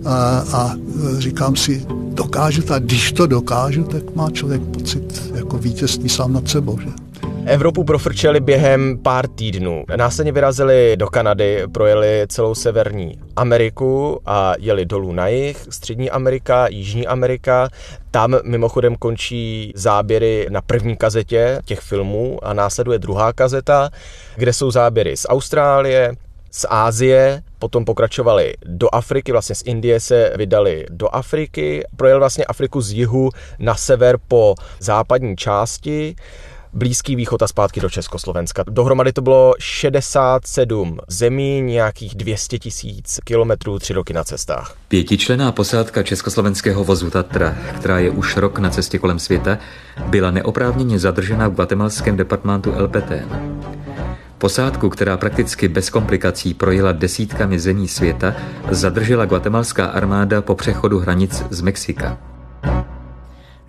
a, 0.05 0.43
a 0.53 0.75
říkám 1.17 1.55
si, 1.55 1.85
dokážu 2.13 2.61
to 2.61 2.73
a 2.73 2.79
když 2.79 3.11
to 3.11 3.27
dokážu, 3.27 3.83
tak 3.83 4.15
má 4.15 4.31
člověk 4.31 4.61
pocit 4.61 5.31
jako 5.35 5.57
vítězství 5.57 6.09
sám 6.09 6.33
nad 6.33 6.47
sebou. 6.47 6.79
Že? 6.79 6.89
Evropu 7.45 7.83
profrčeli 7.83 8.39
během 8.39 8.97
pár 8.97 9.27
týdnů. 9.27 9.83
Následně 9.95 10.31
vyrazili 10.31 10.97
do 10.97 11.07
Kanady, 11.07 11.63
projeli 11.71 12.25
celou 12.27 12.55
severní 12.55 13.19
Ameriku 13.35 14.19
a 14.25 14.53
jeli 14.59 14.85
dolů 14.85 15.11
na 15.11 15.27
jih, 15.27 15.67
Střední 15.69 16.11
Amerika, 16.11 16.67
Jižní 16.67 17.07
Amerika. 17.07 17.69
Tam 18.11 18.35
mimochodem 18.43 18.95
končí 18.95 19.73
záběry 19.75 20.47
na 20.49 20.61
první 20.61 20.97
kazetě 20.97 21.59
těch 21.65 21.79
filmů 21.79 22.39
a 22.43 22.53
následuje 22.53 22.99
druhá 22.99 23.33
kazeta, 23.33 23.89
kde 24.35 24.53
jsou 24.53 24.71
záběry 24.71 25.17
z 25.17 25.25
Austrálie, 25.29 26.15
z 26.55 26.65
Ázie, 26.69 27.41
potom 27.59 27.85
pokračovali 27.85 28.53
do 28.65 28.95
Afriky, 28.95 29.31
vlastně 29.31 29.55
z 29.55 29.63
Indie 29.65 29.99
se 29.99 30.33
vydali 30.37 30.85
do 30.89 31.15
Afriky, 31.15 31.83
projel 31.95 32.19
vlastně 32.19 32.45
Afriku 32.45 32.81
z 32.81 32.91
jihu 32.91 33.29
na 33.59 33.75
sever 33.75 34.17
po 34.27 34.55
západní 34.79 35.35
části, 35.35 36.15
Blízký 36.75 37.15
východ 37.15 37.41
a 37.41 37.47
zpátky 37.47 37.79
do 37.79 37.89
Československa. 37.89 38.63
Dohromady 38.67 39.13
to 39.13 39.21
bylo 39.21 39.53
67 39.59 40.99
zemí, 41.07 41.61
nějakých 41.61 42.15
200 42.15 42.59
tisíc 42.59 43.19
kilometrů, 43.23 43.79
tři 43.79 43.93
roky 43.93 44.13
na 44.13 44.23
cestách. 44.23 44.75
Pětičlená 44.87 45.51
posádka 45.51 46.03
československého 46.03 46.83
vozu 46.83 47.09
Tatra, 47.09 47.57
která 47.75 47.99
je 47.99 48.09
už 48.09 48.37
rok 48.37 48.59
na 48.59 48.69
cestě 48.69 48.99
kolem 48.99 49.19
světa, 49.19 49.57
byla 50.05 50.31
neoprávněně 50.31 50.99
zadržena 50.99 51.47
v 51.47 51.53
guatemalském 51.53 52.17
departmentu 52.17 52.73
LPT. 52.77 53.11
Posádku, 54.43 54.89
která 54.89 55.17
prakticky 55.17 55.67
bez 55.67 55.89
komplikací 55.89 56.53
projela 56.53 56.91
desítkami 56.91 57.59
zemí 57.59 57.87
světa, 57.87 58.35
zadržela 58.69 59.25
guatemalská 59.25 59.85
armáda 59.85 60.41
po 60.41 60.55
přechodu 60.55 60.99
hranic 60.99 61.43
z 61.49 61.61
Mexika. 61.61 62.17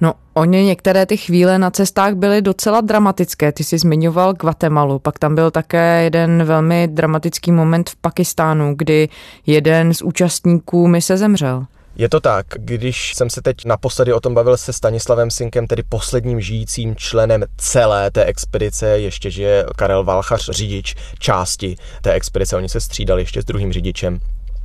No, 0.01 0.15
oni 0.33 0.65
některé 0.65 1.07
ty 1.07 1.17
chvíle 1.17 1.59
na 1.59 1.71
cestách 1.71 2.15
byly 2.15 2.43
docela 2.43 2.81
dramatické. 2.81 3.53
Ty 3.53 3.65
jsi 3.65 3.79
zmiňoval 3.79 4.35
Guatemalu, 4.35 4.99
pak 4.99 5.19
tam 5.19 5.35
byl 5.35 5.51
také 5.51 6.03
jeden 6.05 6.45
velmi 6.45 6.89
dramatický 6.93 7.53
moment 7.53 7.91
v 7.91 7.97
Pakistánu, 7.97 8.75
kdy 8.79 9.09
jeden 9.47 9.95
z 9.95 10.03
účastníků 10.03 10.89
mi 10.89 11.03
se 11.03 11.17
zemřel. 11.17 11.67
Je 11.97 12.09
to 12.09 12.21
tak, 12.21 12.47
když 12.55 13.15
jsem 13.15 13.31
se 13.31 13.43
teď 13.43 13.57
naposledy 13.65 14.13
o 14.13 14.21
tom 14.21 14.35
bavil 14.35 14.57
se 14.57 14.73
Stanislavem 14.73 15.31
Sinkem, 15.31 15.67
tedy 15.67 15.83
posledním 15.83 16.41
žijícím 16.41 16.97
členem 16.97 17.45
celé 17.57 18.11
té 18.11 18.25
expedice, 18.25 18.87
ještě 18.87 19.31
že 19.31 19.65
Karel 19.77 20.05
Valchař, 20.05 20.51
řidič 20.51 20.95
části 21.19 21.77
té 22.03 22.13
expedice, 22.13 22.57
oni 22.57 22.69
se 22.69 22.81
střídali 22.81 23.23
ještě 23.23 23.43
s 23.43 23.45
druhým 23.45 23.73
řidičem, 23.73 24.21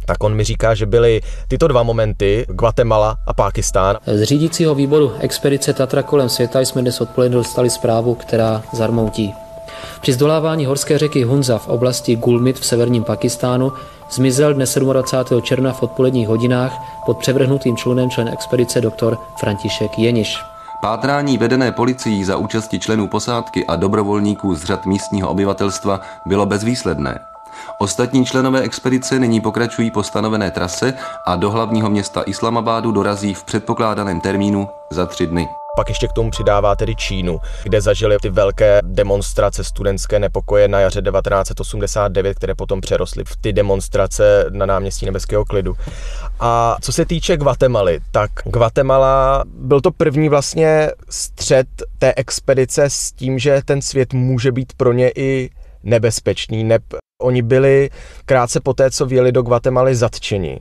tak 0.05 0.23
on 0.23 0.35
mi 0.35 0.43
říká, 0.43 0.75
že 0.75 0.85
byly 0.85 1.21
tyto 1.47 1.67
dva 1.67 1.83
momenty, 1.83 2.45
Guatemala 2.49 3.17
a 3.27 3.33
Pákistán. 3.33 3.97
Z 4.05 4.23
řídícího 4.23 4.75
výboru 4.75 5.13
expedice 5.19 5.73
Tatra 5.73 6.03
kolem 6.03 6.29
světa 6.29 6.59
jsme 6.59 6.81
dnes 6.81 7.01
odpoledne 7.01 7.37
dostali 7.37 7.69
zprávu, 7.69 8.15
která 8.15 8.63
zarmoutí. 8.73 9.33
Při 10.01 10.13
zdolávání 10.13 10.65
horské 10.65 10.97
řeky 10.97 11.23
Hunza 11.23 11.57
v 11.57 11.67
oblasti 11.67 12.15
Gulmit 12.15 12.59
v 12.59 12.65
severním 12.65 13.03
Pakistánu 13.03 13.73
zmizel 14.11 14.53
dne 14.53 14.65
27. 14.79 15.41
června 15.41 15.73
v 15.73 15.83
odpoledních 15.83 16.27
hodinách 16.27 16.73
pod 17.05 17.17
převrhnutým 17.17 17.77
člunem 17.77 18.09
člen 18.09 18.27
expedice 18.27 18.81
doktor 18.81 19.17
František 19.39 19.99
Jeniš. 19.99 20.37
Pátrání 20.81 21.37
vedené 21.37 21.71
policií 21.71 22.23
za 22.23 22.37
účasti 22.37 22.79
členů 22.79 23.07
posádky 23.07 23.65
a 23.65 23.75
dobrovolníků 23.75 24.55
z 24.55 24.63
řad 24.63 24.85
místního 24.85 25.29
obyvatelstva 25.29 26.01
bylo 26.25 26.45
bezvýsledné. 26.45 27.19
Ostatní 27.77 28.25
členové 28.25 28.61
expedice 28.61 29.19
nyní 29.19 29.41
pokračují 29.41 29.91
po 29.91 30.03
stanovené 30.03 30.51
trase 30.51 30.93
a 31.25 31.35
do 31.35 31.51
hlavního 31.51 31.89
města 31.89 32.23
Islamabádu 32.25 32.91
dorazí 32.91 33.33
v 33.33 33.43
předpokládaném 33.43 34.21
termínu 34.21 34.69
za 34.89 35.05
tři 35.05 35.27
dny. 35.27 35.58
Pak 35.79 35.89
ještě 35.89 36.07
k 36.07 36.13
tomu 36.13 36.31
přidává 36.31 36.75
tedy 36.75 36.95
Čínu, 36.95 37.39
kde 37.63 37.81
zažili 37.81 38.17
ty 38.21 38.29
velké 38.29 38.79
demonstrace 38.83 39.63
studentské 39.63 40.19
nepokoje 40.19 40.67
na 40.67 40.79
jaře 40.79 41.01
1989, 41.01 42.37
které 42.37 42.55
potom 42.55 42.81
přerostly 42.81 43.23
v 43.23 43.35
ty 43.35 43.53
demonstrace 43.53 44.45
na 44.49 44.65
náměstí 44.65 45.05
Nebeského 45.05 45.45
klidu. 45.45 45.75
A 46.39 46.77
co 46.81 46.91
se 46.91 47.05
týče 47.05 47.37
Guatemaly, 47.37 47.99
tak 48.11 48.31
Guatemala 48.43 49.43
byl 49.47 49.81
to 49.81 49.91
první 49.91 50.29
vlastně 50.29 50.91
střed 51.09 51.67
té 51.99 52.13
expedice 52.15 52.83
s 52.83 53.11
tím, 53.11 53.39
že 53.39 53.61
ten 53.65 53.81
svět 53.81 54.13
může 54.13 54.51
být 54.51 54.73
pro 54.73 54.93
ně 54.93 55.11
i 55.15 55.49
nebezpečný, 55.83 56.63
neb 56.63 56.83
Oni 57.21 57.41
byli 57.41 57.89
krátce 58.25 58.59
po 58.59 58.73
té, 58.73 58.91
co 58.91 59.05
vjeli 59.05 59.31
do 59.31 59.41
Guatemaly 59.41 59.95
zatčeni. 59.95 60.59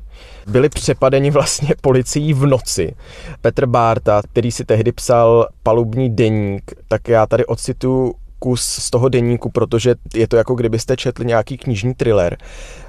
Byli 0.49 0.69
přepadeni 0.69 1.31
vlastně 1.31 1.75
policií 1.81 2.35
v 2.35 2.47
noci. 2.47 2.95
Petr 3.41 3.67
Bárta, 3.67 4.23
který 4.33 4.53
si 4.53 4.65
tehdy 4.65 4.93
psal 4.93 5.49
palubní 5.63 6.11
deník, 6.11 6.63
tak 6.89 7.09
já 7.09 7.27
tady 7.27 7.47
ocituju 7.47 8.15
kus 8.39 8.63
z 8.63 8.91
toho 8.91 9.09
deníku, 9.09 9.51
protože 9.51 9.95
je 10.15 10.29
to 10.29 10.37
jako 10.37 10.55
kdybyste 10.55 10.97
četli 10.97 11.27
nějaký 11.27 11.57
knižní 11.57 11.95
thriller. 11.95 12.37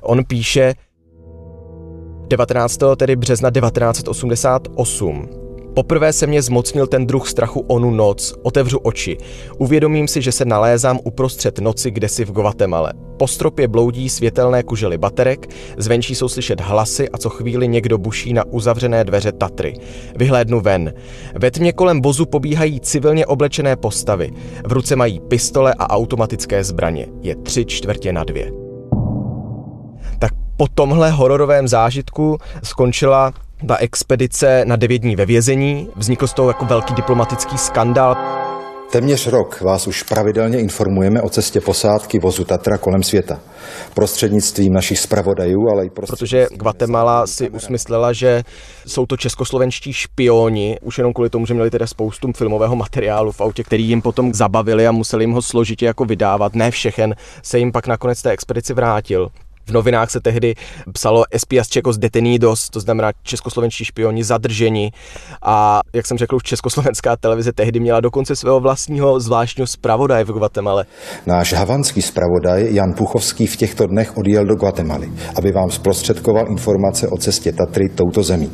On 0.02 0.24
píše 0.24 0.74
19. 2.28 2.80
tedy 2.98 3.16
března 3.16 3.52
1988. 3.52 5.39
Poprvé 5.80 6.14
se 6.14 6.28
mě 6.28 6.42
zmocnil 6.42 6.88
ten 6.88 7.08
druh 7.08 7.30
strachu 7.30 7.60
onu 7.60 7.92
noc, 7.92 8.34
otevřu 8.44 8.78
oči. 8.78 9.18
Uvědomím 9.58 10.08
si, 10.08 10.22
že 10.22 10.32
se 10.32 10.46
nalézám 10.46 11.00
uprostřed 11.04 11.60
noci 11.60 11.92
kdesi 11.92 12.26
v 12.26 12.32
Guatemala. 12.32 12.92
Po 13.18 13.28
stropě 13.28 13.68
bloudí 13.68 14.10
světelné 14.10 14.64
kužely 14.64 14.98
baterek, 14.98 15.48
zvenčí 15.78 16.16
jsou 16.16 16.28
slyšet 16.28 16.62
hlasy 16.62 17.10
a 17.10 17.18
co 17.18 17.30
chvíli 17.30 17.68
někdo 17.68 17.98
buší 17.98 18.34
na 18.34 18.44
uzavřené 18.46 19.04
dveře 19.04 19.32
Tatry. 19.32 19.74
Vyhlédnu 20.16 20.62
ven. 20.62 20.94
Ve 21.36 21.52
tmě 21.52 21.74
kolem 21.74 22.02
vozu 22.02 22.26
pobíhají 22.26 22.80
civilně 22.80 23.26
oblečené 23.26 23.76
postavy. 23.76 24.32
V 24.68 24.72
ruce 24.72 24.96
mají 24.96 25.20
pistole 25.20 25.74
a 25.80 25.90
automatické 25.90 26.64
zbraně. 26.64 27.08
Je 27.22 27.36
tři 27.36 27.66
čtvrtě 27.66 28.14
na 28.14 28.24
dvě. 28.24 28.52
Tak 30.20 30.32
po 30.58 30.68
tomhle 30.76 31.12
hororovém 31.12 31.68
zážitku 31.68 32.38
skončila 32.64 33.34
ta 33.68 33.78
expedice 33.78 34.64
na 34.66 34.76
devět 34.76 34.98
dní 34.98 35.16
ve 35.16 35.26
vězení, 35.26 35.90
vznikl 35.96 36.28
z 36.28 36.34
toho 36.34 36.50
jako 36.50 36.66
velký 36.66 36.94
diplomatický 36.94 37.58
skandál. 37.58 38.18
Téměř 38.92 39.28
rok 39.28 39.62
vás 39.62 39.88
už 39.88 40.04
pravidelně 40.04 40.60
informujeme 40.60 41.22
o 41.22 41.30
cestě 41.30 41.62
posádky 41.62 42.20
vozu 42.20 42.44
Tatra 42.44 42.78
kolem 42.78 43.04
světa. 43.04 43.40
Prostřednictvím 43.94 44.74
našich 44.74 45.00
zpravodajů, 45.00 45.60
ale 45.72 45.86
i 45.86 45.90
Protože 45.90 46.48
Guatemala 46.52 47.28
si 47.28 47.50
usmyslela, 47.50 48.14
že 48.14 48.44
jsou 48.88 49.06
to 49.06 49.18
českoslovenští 49.18 49.94
špioni, 49.94 50.78
už 50.82 50.98
jenom 50.98 51.14
kvůli 51.14 51.30
tomu, 51.30 51.46
že 51.46 51.54
měli 51.54 51.70
teda 51.70 51.88
spoustu 51.88 52.32
filmového 52.38 52.76
materiálu 52.76 53.32
v 53.32 53.42
autě, 53.42 53.64
který 53.64 53.88
jim 53.88 54.02
potom 54.02 54.34
zabavili 54.34 54.88
a 54.88 54.92
museli 54.92 55.24
jim 55.24 55.32
ho 55.32 55.42
složitě 55.42 55.86
jako 55.86 56.06
vydávat. 56.06 56.56
Ne 56.56 56.72
všechen 56.72 57.16
se 57.44 57.60
jim 57.60 57.72
pak 57.72 57.88
nakonec 57.88 58.22
té 58.22 58.32
expedici 58.32 58.74
vrátil. 58.74 59.30
V 59.70 59.72
novinách 59.72 60.10
se 60.10 60.20
tehdy 60.20 60.54
psalo 60.94 61.24
Espias 61.32 61.68
Čekos 61.68 61.98
detenidos, 61.98 62.70
to 62.70 62.80
znamená 62.80 63.12
českoslovenští 63.24 63.86
špioni 63.86 64.24
zadrženi 64.24 64.92
a 65.46 65.80
jak 65.94 66.06
jsem 66.06 66.18
řekl, 66.18 66.36
už 66.36 66.44
československá 66.44 67.16
televize 67.16 67.54
tehdy 67.54 67.80
měla 67.80 68.00
dokonce 68.00 68.36
svého 68.36 68.60
vlastního 68.60 69.20
zvláštního 69.20 69.68
zpravodaje 69.68 70.24
v 70.24 70.28
Guatemala. 70.28 70.84
Náš 71.26 71.54
havanský 71.54 72.02
zpravodaj 72.02 72.74
Jan 72.74 72.94
Puchovský 72.98 73.48
v 73.48 73.56
těchto 73.56 73.88
dnech 73.88 74.18
odjel 74.18 74.46
do 74.46 74.56
Guatemaly, 74.56 75.10
aby 75.38 75.52
vám 75.52 75.70
zprostředkoval 75.72 76.46
informace 76.50 77.08
o 77.08 77.18
cestě 77.18 77.52
Tatry 77.52 77.90
touto 77.90 78.24
zemí. 78.24 78.52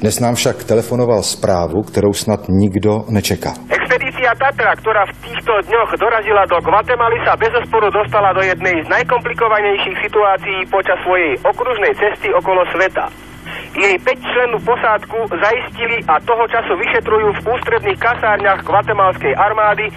Dnes 0.00 0.20
nám 0.20 0.34
však 0.34 0.64
telefonoval 0.64 1.22
zprávu, 1.22 1.82
kterou 1.82 2.12
snad 2.12 2.40
nikdo 2.48 3.04
nečeká. 3.08 3.54
Expedice 3.70 4.14
Expedícia 4.14 4.36
Tatra, 4.36 4.72
ktorá 4.80 5.04
v 5.04 5.16
týchto 5.20 5.52
dňoch 5.68 5.90
dorazila 6.00 6.44
do 6.48 6.56
Guatemaly, 6.60 7.20
sa 7.28 7.36
bez 7.36 7.52
dostala 7.72 8.32
do 8.32 8.44
jednej 8.44 8.84
z 8.84 8.88
najkomplikovanejších 8.88 9.96
situácií 10.00 10.43
počas 10.70 10.98
svojej 11.04 11.36
okružnej 11.44 11.92
cesty 11.96 12.28
okolo 12.34 12.64
sveta. 12.72 13.08
Jej 13.74 13.98
5 13.98 14.32
členů 14.32 14.56
posádku 14.64 15.18
zaistili 15.42 15.98
a 16.08 16.20
toho 16.22 16.48
času 16.48 16.78
vyšetrujú 16.78 17.28
v 17.42 17.46
ústredných 17.58 17.98
kasárňach 17.98 18.62
guatemalskej 18.62 19.34
armády 19.34 19.90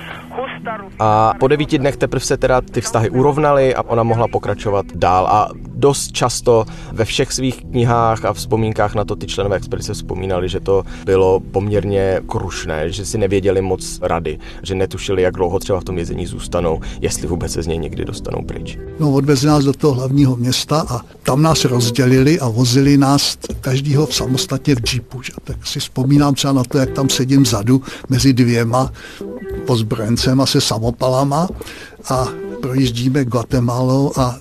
a 1.00 1.34
po 1.39 1.48
devíti 1.48 1.77
dnech 1.77 1.98
teprve 1.98 2.25
se 2.25 2.38
teda 2.38 2.62
ty 2.62 2.82
vztahy 2.82 3.10
urovnaly 3.10 3.75
a 3.75 3.84
ona 3.84 4.03
mohla 4.03 4.27
pokračovat 4.27 4.86
dál. 4.96 5.27
A 5.27 5.50
dost 5.75 6.12
často 6.12 6.65
ve 6.91 7.06
všech 7.06 7.32
svých 7.32 7.65
knihách 7.65 8.25
a 8.25 8.34
vzpomínkách 8.34 8.96
na 8.96 9.06
to 9.06 9.15
ty 9.15 9.27
členové 9.27 9.56
expedice 9.56 9.94
vzpomínali, 9.94 10.50
že 10.50 10.60
to 10.60 10.84
bylo 11.06 11.39
poměrně 11.39 12.22
krušné, 12.27 12.91
že 12.91 13.06
si 13.06 13.17
nevěděli 13.17 13.62
moc 13.62 14.00
rady, 14.01 14.39
že 14.63 14.75
netušili, 14.75 15.22
jak 15.22 15.36
dlouho 15.36 15.60
třeba 15.60 15.79
v 15.79 15.84
tom 15.84 15.96
vězení 15.96 16.25
zůstanou, 16.25 16.82
jestli 17.01 17.27
vůbec 17.27 17.51
se 17.51 17.63
z 17.63 17.67
něj 17.67 17.77
někdy 17.77 18.06
dostanou 18.06 18.41
pryč. 18.41 18.77
No, 19.00 19.12
odvezli 19.12 19.48
nás 19.48 19.63
do 19.63 19.74
toho 19.74 19.94
hlavního 19.94 20.36
města 20.36 20.86
a 20.89 21.01
tam 21.24 21.41
nás 21.41 21.65
rozdělili 21.65 22.39
a 22.39 22.50
vozili 22.50 22.98
nás 22.98 23.38
každýho 23.62 24.08
samostatně 24.08 24.75
v 24.75 24.79
džipu. 24.79 25.22
Že? 25.22 25.34
Tak 25.44 25.67
si 25.67 25.79
vzpomínám 25.79 26.34
třeba 26.34 26.53
na 26.53 26.63
to, 26.63 26.77
jak 26.77 26.91
tam 26.91 27.10
sedím 27.10 27.44
vzadu 27.44 27.82
mezi 28.10 28.34
dvěma 28.34 28.91
pozbrojencema 29.67 30.45
se 30.45 30.62
samopalama 30.62 31.47
a 32.09 32.27
projíždíme 32.62 33.25
Guatemalou 33.25 34.12
a 34.17 34.36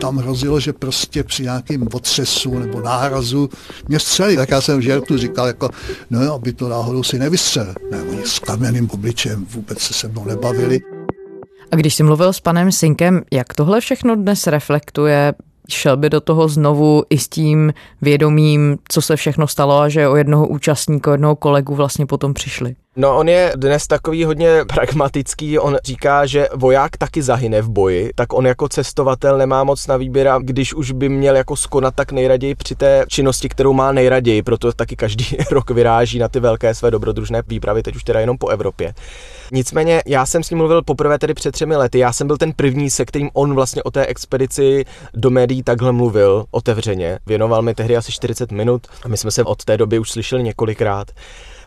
tam 0.00 0.16
hrozilo, 0.16 0.60
že 0.60 0.72
prostě 0.72 1.24
při 1.24 1.42
nějakém 1.42 1.88
otřesu 1.92 2.58
nebo 2.58 2.80
nárazu 2.80 3.50
mě 3.88 3.98
střelí. 3.98 4.36
Tak 4.36 4.50
já 4.50 4.60
jsem 4.60 4.78
v 4.78 4.82
žertu 4.82 5.18
říkal, 5.18 5.46
jako, 5.46 5.70
no 6.10 6.34
aby 6.34 6.52
to 6.52 6.68
náhodou 6.68 7.02
si 7.02 7.18
nevystřelil. 7.18 7.74
Ne, 7.90 8.02
oni 8.02 8.22
s 8.24 8.38
kamenným 8.38 8.90
obličem 8.90 9.46
vůbec 9.54 9.78
se 9.78 9.94
se 9.94 10.08
mnou 10.08 10.24
nebavili. 10.24 10.80
A 11.70 11.76
když 11.76 11.94
jsi 11.94 12.02
mluvil 12.02 12.32
s 12.32 12.40
panem 12.40 12.72
Sinkem, 12.72 13.22
jak 13.32 13.54
tohle 13.54 13.80
všechno 13.80 14.16
dnes 14.16 14.46
reflektuje 14.46 15.34
šel 15.68 15.96
by 15.96 16.10
do 16.10 16.20
toho 16.20 16.48
znovu 16.48 17.02
i 17.10 17.18
s 17.18 17.28
tím 17.28 17.72
vědomím, 18.02 18.78
co 18.88 19.02
se 19.02 19.16
všechno 19.16 19.48
stalo 19.48 19.78
a 19.78 19.88
že 19.88 20.08
o 20.08 20.16
jednoho 20.16 20.46
účastníka, 20.48 21.12
jednoho 21.12 21.36
kolegu 21.36 21.74
vlastně 21.74 22.06
potom 22.06 22.34
přišli. 22.34 22.76
No 22.98 23.16
on 23.16 23.28
je 23.28 23.52
dnes 23.56 23.86
takový 23.86 24.24
hodně 24.24 24.64
pragmatický, 24.74 25.58
on 25.58 25.76
říká, 25.84 26.26
že 26.26 26.48
voják 26.54 26.96
taky 26.96 27.22
zahyne 27.22 27.62
v 27.62 27.68
boji, 27.68 28.10
tak 28.14 28.32
on 28.32 28.46
jako 28.46 28.68
cestovatel 28.68 29.38
nemá 29.38 29.64
moc 29.64 29.86
na 29.86 29.96
výběr 29.96 30.28
a 30.28 30.38
když 30.38 30.74
už 30.74 30.90
by 30.90 31.08
měl 31.08 31.36
jako 31.36 31.56
skonat 31.56 31.94
tak 31.94 32.12
nejraději 32.12 32.54
při 32.54 32.74
té 32.74 33.04
činnosti, 33.08 33.48
kterou 33.48 33.72
má 33.72 33.92
nejraději, 33.92 34.42
proto 34.42 34.72
taky 34.72 34.96
každý 34.96 35.36
rok 35.50 35.70
vyráží 35.70 36.18
na 36.18 36.28
ty 36.28 36.40
velké 36.40 36.74
své 36.74 36.90
dobrodružné 36.90 37.42
výpravy, 37.48 37.82
teď 37.82 37.96
už 37.96 38.04
teda 38.04 38.20
jenom 38.20 38.38
po 38.38 38.48
Evropě. 38.48 38.94
Nicméně 39.52 40.02
já 40.06 40.26
jsem 40.26 40.42
s 40.42 40.50
ním 40.50 40.58
mluvil 40.58 40.82
poprvé 40.82 41.18
tedy 41.18 41.34
před 41.34 41.52
třemi 41.52 41.76
lety, 41.76 41.98
já 41.98 42.12
jsem 42.12 42.26
byl 42.26 42.36
ten 42.36 42.52
první, 42.52 42.90
se 42.90 43.04
kterým 43.04 43.30
on 43.32 43.54
vlastně 43.54 43.82
o 43.82 43.90
té 43.90 44.06
expedici 44.06 44.84
do 45.14 45.30
médií 45.30 45.62
takhle 45.62 45.92
mluvil 45.92 46.44
otevřeně. 46.50 47.18
Věnoval 47.26 47.62
mi 47.62 47.74
tehdy 47.74 47.96
asi 47.96 48.12
40 48.12 48.52
minut 48.52 48.86
a 49.02 49.08
my 49.08 49.16
jsme 49.16 49.30
se 49.30 49.44
od 49.44 49.64
té 49.64 49.76
doby 49.76 49.98
už 49.98 50.10
slyšeli 50.10 50.42
několikrát. 50.42 51.10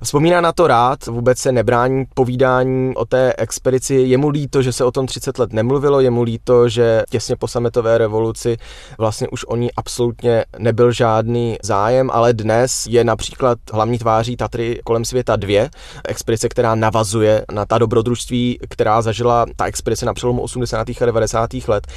Vzpomíná 0.04 0.42
na 0.42 0.52
to 0.52 0.68
rád, 0.68 1.06
vůbec 1.06 1.40
se 1.40 1.52
nebrání 1.52 2.06
povídání 2.14 2.96
o 2.96 3.06
té 3.06 3.34
expedici. 3.38 3.96
Je 3.96 4.18
mu 4.18 4.30
líto, 4.30 4.62
že 4.62 4.74
se 4.74 4.84
o 4.84 4.92
tom 4.92 5.08
30 5.08 5.40
let 5.40 5.54
nemluvilo, 5.54 6.00
je 6.00 6.10
mu 6.10 6.24
líto, 6.24 6.70
že 6.70 7.04
těsně 7.10 7.36
po 7.36 7.48
sametové 7.48 7.98
revoluci 7.98 8.58
vlastně 8.98 9.28
už 9.28 9.46
o 9.46 9.56
ní 9.56 9.72
absolutně 9.74 10.46
nebyl 10.58 10.92
žádný 10.92 11.58
zájem, 11.64 12.10
ale 12.14 12.34
dnes 12.34 12.86
je 12.90 13.04
například 13.04 13.58
hlavní 13.74 14.00
tváří 14.00 14.38
Tatry 14.38 14.80
kolem 14.84 15.06
světa 15.06 15.36
dvě, 15.36 15.70
expedice, 16.08 16.50
která 16.50 16.76
navazuje 16.76 17.46
na 17.54 17.66
ta 17.66 17.78
dobrodružství, 17.78 18.60
která 18.70 19.02
zažila 19.02 19.46
ta 19.56 19.66
expedice 19.66 20.06
na 20.06 20.14
přelomu 20.14 20.42
80. 20.42 20.90
a 21.02 21.06
90. 21.06 21.50
let. 21.68 21.88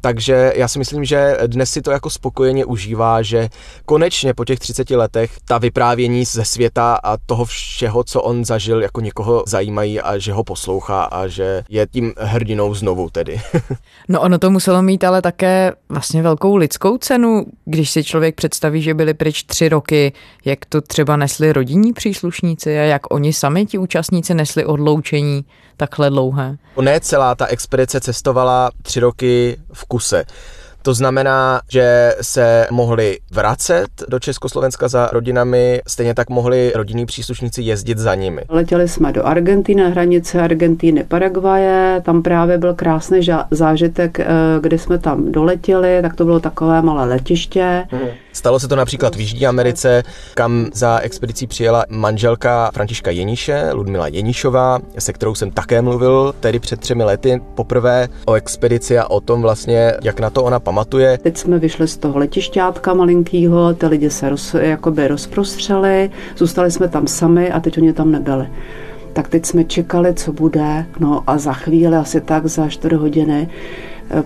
Takže 0.00 0.52
já 0.56 0.68
si 0.68 0.78
myslím, 0.78 1.04
že 1.04 1.38
dnes 1.46 1.70
si 1.70 1.82
to 1.82 1.90
jako 1.90 2.10
spokojeně 2.10 2.64
užívá, 2.64 3.22
že 3.22 3.48
konečně 3.86 4.34
po 4.34 4.44
těch 4.44 4.58
30 4.58 4.90
letech 4.90 5.30
ta 5.44 5.58
vyprávění 5.58 6.24
ze 6.24 6.44
světa 6.44 6.94
a 7.04 7.16
toho 7.16 7.44
všeho, 7.44 8.04
co 8.04 8.22
on 8.22 8.44
zažil, 8.44 8.82
jako 8.82 9.00
někoho 9.00 9.44
zajímají 9.46 10.00
a 10.00 10.18
že 10.18 10.32
ho 10.32 10.44
poslouchá 10.44 11.02
a 11.02 11.26
že 11.26 11.62
je 11.68 11.86
tím 11.86 12.12
hrdinou 12.18 12.74
znovu 12.74 13.10
tedy. 13.10 13.40
no 14.08 14.20
ono 14.20 14.38
to 14.38 14.50
muselo 14.50 14.82
mít 14.82 15.04
ale 15.04 15.22
také 15.22 15.72
vlastně 15.88 16.22
velkou 16.22 16.56
lidskou 16.56 16.98
cenu, 16.98 17.46
když 17.64 17.90
si 17.90 18.04
člověk 18.04 18.34
představí, 18.34 18.82
že 18.82 18.94
byli 18.94 19.14
pryč 19.14 19.42
tři 19.42 19.68
roky, 19.68 20.12
jak 20.44 20.64
to 20.64 20.80
třeba 20.80 21.16
nesli 21.16 21.52
rodinní 21.52 21.92
příslušníci 21.92 22.78
a 22.78 22.82
jak 22.82 23.14
oni 23.14 23.32
sami 23.32 23.66
ti 23.66 23.78
účastníci 23.78 24.34
nesli 24.34 24.64
odloučení 24.64 25.44
takhle 25.80 26.10
dlouhé. 26.10 26.56
Ne 26.80 27.00
celá 27.00 27.34
ta 27.34 27.46
expedice 27.46 28.00
cestovala 28.00 28.70
tři 28.82 29.00
roky 29.00 29.56
v 29.72 29.84
kuse. 29.84 30.24
To 30.82 30.94
znamená, 30.94 31.60
že 31.68 32.14
se 32.20 32.66
mohli 32.70 33.18
vracet 33.30 33.88
do 34.08 34.18
Československa 34.18 34.88
za 34.88 35.08
rodinami, 35.12 35.80
stejně 35.86 36.14
tak 36.14 36.30
mohli 36.30 36.72
rodinní 36.74 37.06
příslušníci 37.06 37.62
jezdit 37.62 37.98
za 37.98 38.14
nimi. 38.14 38.42
Letěli 38.48 38.88
jsme 38.88 39.12
do 39.12 39.26
Argentiny, 39.26 39.90
hranice 39.90 40.40
Argentíny, 40.40 41.04
Paraguaje, 41.04 42.02
tam 42.04 42.22
právě 42.22 42.58
byl 42.58 42.74
krásný 42.74 43.20
zážitek, 43.50 44.20
eh, 44.20 44.26
kdy 44.60 44.78
jsme 44.78 44.98
tam 44.98 45.32
doletěli, 45.32 45.98
tak 46.02 46.16
to 46.16 46.24
bylo 46.24 46.40
takové 46.40 46.82
malé 46.82 47.04
letiště. 47.04 47.86
Hmm. 47.90 48.08
Stalo 48.40 48.60
se 48.60 48.68
to 48.68 48.76
například 48.76 49.16
v 49.16 49.20
Jižní 49.20 49.46
Americe, 49.46 50.02
kam 50.34 50.66
za 50.72 50.98
expedicí 50.98 51.46
přijela 51.46 51.84
manželka 51.88 52.70
Františka 52.74 53.10
Jeniše, 53.10 53.70
Ludmila 53.72 54.08
Jenišová, 54.08 54.78
se 54.98 55.12
kterou 55.12 55.34
jsem 55.34 55.50
také 55.50 55.82
mluvil 55.82 56.34
tedy 56.40 56.58
před 56.58 56.80
třemi 56.80 57.04
lety 57.04 57.40
poprvé 57.54 58.08
o 58.26 58.34
expedici 58.34 58.98
a 58.98 59.10
o 59.10 59.20
tom 59.20 59.42
vlastně, 59.42 59.92
jak 60.02 60.20
na 60.20 60.30
to 60.30 60.44
ona 60.44 60.60
pamatuje. 60.60 61.18
Teď 61.18 61.36
jsme 61.36 61.58
vyšli 61.58 61.88
z 61.88 61.96
toho 61.96 62.18
letišťátka 62.18 62.94
malinkýho, 62.94 63.74
ty 63.74 63.86
lidi 63.86 64.10
se 64.10 64.28
roz, 64.28 64.54
jakoby 64.54 65.08
rozprostřeli, 65.08 66.10
zůstali 66.36 66.70
jsme 66.70 66.88
tam 66.88 67.06
sami 67.06 67.52
a 67.52 67.60
teď 67.60 67.78
oni 67.78 67.92
tam 67.92 68.12
nebyli. 68.12 68.48
Tak 69.12 69.28
teď 69.28 69.46
jsme 69.46 69.64
čekali, 69.64 70.14
co 70.14 70.32
bude, 70.32 70.86
no 71.00 71.22
a 71.26 71.38
za 71.38 71.52
chvíli, 71.52 71.96
asi 71.96 72.20
tak 72.20 72.46
za 72.46 72.68
4 72.68 72.96
hodiny, 72.96 73.48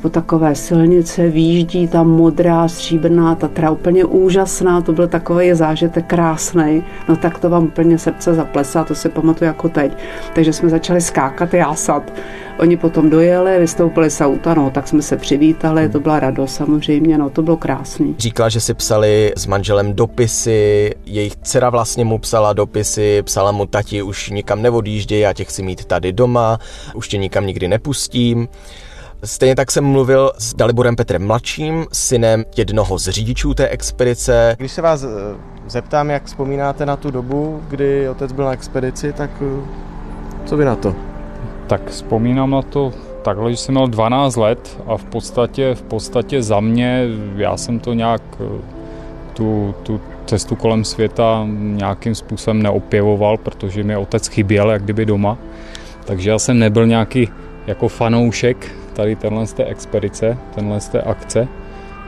po 0.02 0.08
takové 0.08 0.54
silnice 0.54 1.28
výjíždí 1.28 1.88
tam 1.88 2.10
modrá, 2.10 2.68
stříbrná 2.68 3.34
Tatra, 3.34 3.70
úplně 3.70 4.04
úžasná, 4.04 4.80
to 4.80 4.92
byl 4.92 5.08
takový 5.08 5.54
zážitek 5.54 6.06
krásný, 6.06 6.84
no 7.08 7.16
tak 7.16 7.38
to 7.38 7.50
vám 7.50 7.64
úplně 7.64 7.98
srdce 7.98 8.34
zaplesá, 8.34 8.84
to 8.84 8.94
si 8.94 9.08
pamatuju 9.08 9.46
jako 9.46 9.68
teď. 9.68 9.92
Takže 10.34 10.52
jsme 10.52 10.68
začali 10.68 11.00
skákat, 11.00 11.54
jásat 11.54 12.12
Oni 12.58 12.76
potom 12.76 13.10
dojeli, 13.10 13.58
vystoupili 13.58 14.10
z 14.10 14.20
auta, 14.20 14.54
no, 14.54 14.70
tak 14.70 14.88
jsme 14.88 15.02
se 15.02 15.16
přivítali, 15.16 15.88
to 15.88 16.00
byla 16.00 16.20
radost 16.20 16.54
samozřejmě, 16.54 17.18
no, 17.18 17.30
to 17.30 17.42
bylo 17.42 17.56
krásný. 17.56 18.14
Říkala, 18.18 18.48
že 18.48 18.60
si 18.60 18.74
psali 18.74 19.32
s 19.36 19.46
manželem 19.46 19.94
dopisy, 19.94 20.90
jejich 21.06 21.36
dcera 21.36 21.70
vlastně 21.70 22.04
mu 22.04 22.18
psala 22.18 22.52
dopisy, 22.52 23.22
psala 23.22 23.52
mu 23.52 23.66
tati, 23.66 24.02
už 24.02 24.30
nikam 24.30 24.62
neodjížděj, 24.62 25.20
já 25.20 25.32
tě 25.32 25.44
chci 25.44 25.62
mít 25.62 25.84
tady 25.84 26.12
doma, 26.12 26.58
už 26.94 27.08
tě 27.08 27.18
nikam 27.18 27.46
nikdy 27.46 27.68
nepustím. 27.68 28.48
Stejně 29.24 29.54
tak 29.54 29.70
jsem 29.70 29.84
mluvil 29.84 30.32
s 30.38 30.54
Daliborem 30.54 30.96
Petrem 30.96 31.26
mladším, 31.26 31.86
synem 31.92 32.44
jednoho 32.56 32.98
z 32.98 33.08
řidičů 33.08 33.54
té 33.54 33.68
expedice. 33.68 34.56
Když 34.58 34.72
se 34.72 34.82
vás 34.82 35.04
eh, 35.04 35.08
zeptám, 35.66 36.10
jak 36.10 36.24
vzpomínáte 36.24 36.86
na 36.86 36.96
tu 36.96 37.10
dobu, 37.10 37.62
kdy 37.68 38.08
otec 38.08 38.32
byl 38.32 38.44
na 38.44 38.52
expedici, 38.52 39.12
tak 39.12 39.30
eh, 39.42 39.62
co 40.44 40.56
vy 40.56 40.64
na 40.64 40.76
to? 40.76 40.94
Tak 41.66 41.90
vzpomínám 41.90 42.50
na 42.50 42.62
to 42.62 42.92
takhle, 43.22 43.50
že 43.50 43.56
jsem 43.56 43.74
měl 43.74 43.86
12 43.86 44.36
let 44.36 44.80
a 44.86 44.96
v 44.96 45.04
podstatě, 45.04 45.74
v 45.74 45.82
podstatě 45.82 46.42
za 46.42 46.60
mě, 46.60 47.08
já 47.36 47.56
jsem 47.56 47.78
to 47.78 47.92
nějak, 47.92 48.22
eh, 48.40 48.62
tu, 49.32 49.74
tu 49.82 50.00
cestu 50.26 50.56
kolem 50.56 50.84
světa 50.84 51.46
nějakým 51.58 52.14
způsobem 52.14 52.62
neopěvoval, 52.62 53.36
protože 53.36 53.82
mi 53.82 53.96
otec 53.96 54.28
chyběl 54.28 54.70
jak 54.70 54.82
kdyby 54.82 55.06
doma. 55.06 55.38
Takže 56.04 56.30
já 56.30 56.38
jsem 56.38 56.58
nebyl 56.58 56.86
nějaký 56.86 57.28
jako 57.66 57.88
fanoušek 57.88 58.83
tady 58.94 59.16
tenhle 59.16 59.46
z 59.46 59.52
té 59.52 59.64
expedice, 59.64 60.38
tenhle 60.54 60.80
z 60.80 60.88
té 60.88 61.02
akce 61.02 61.48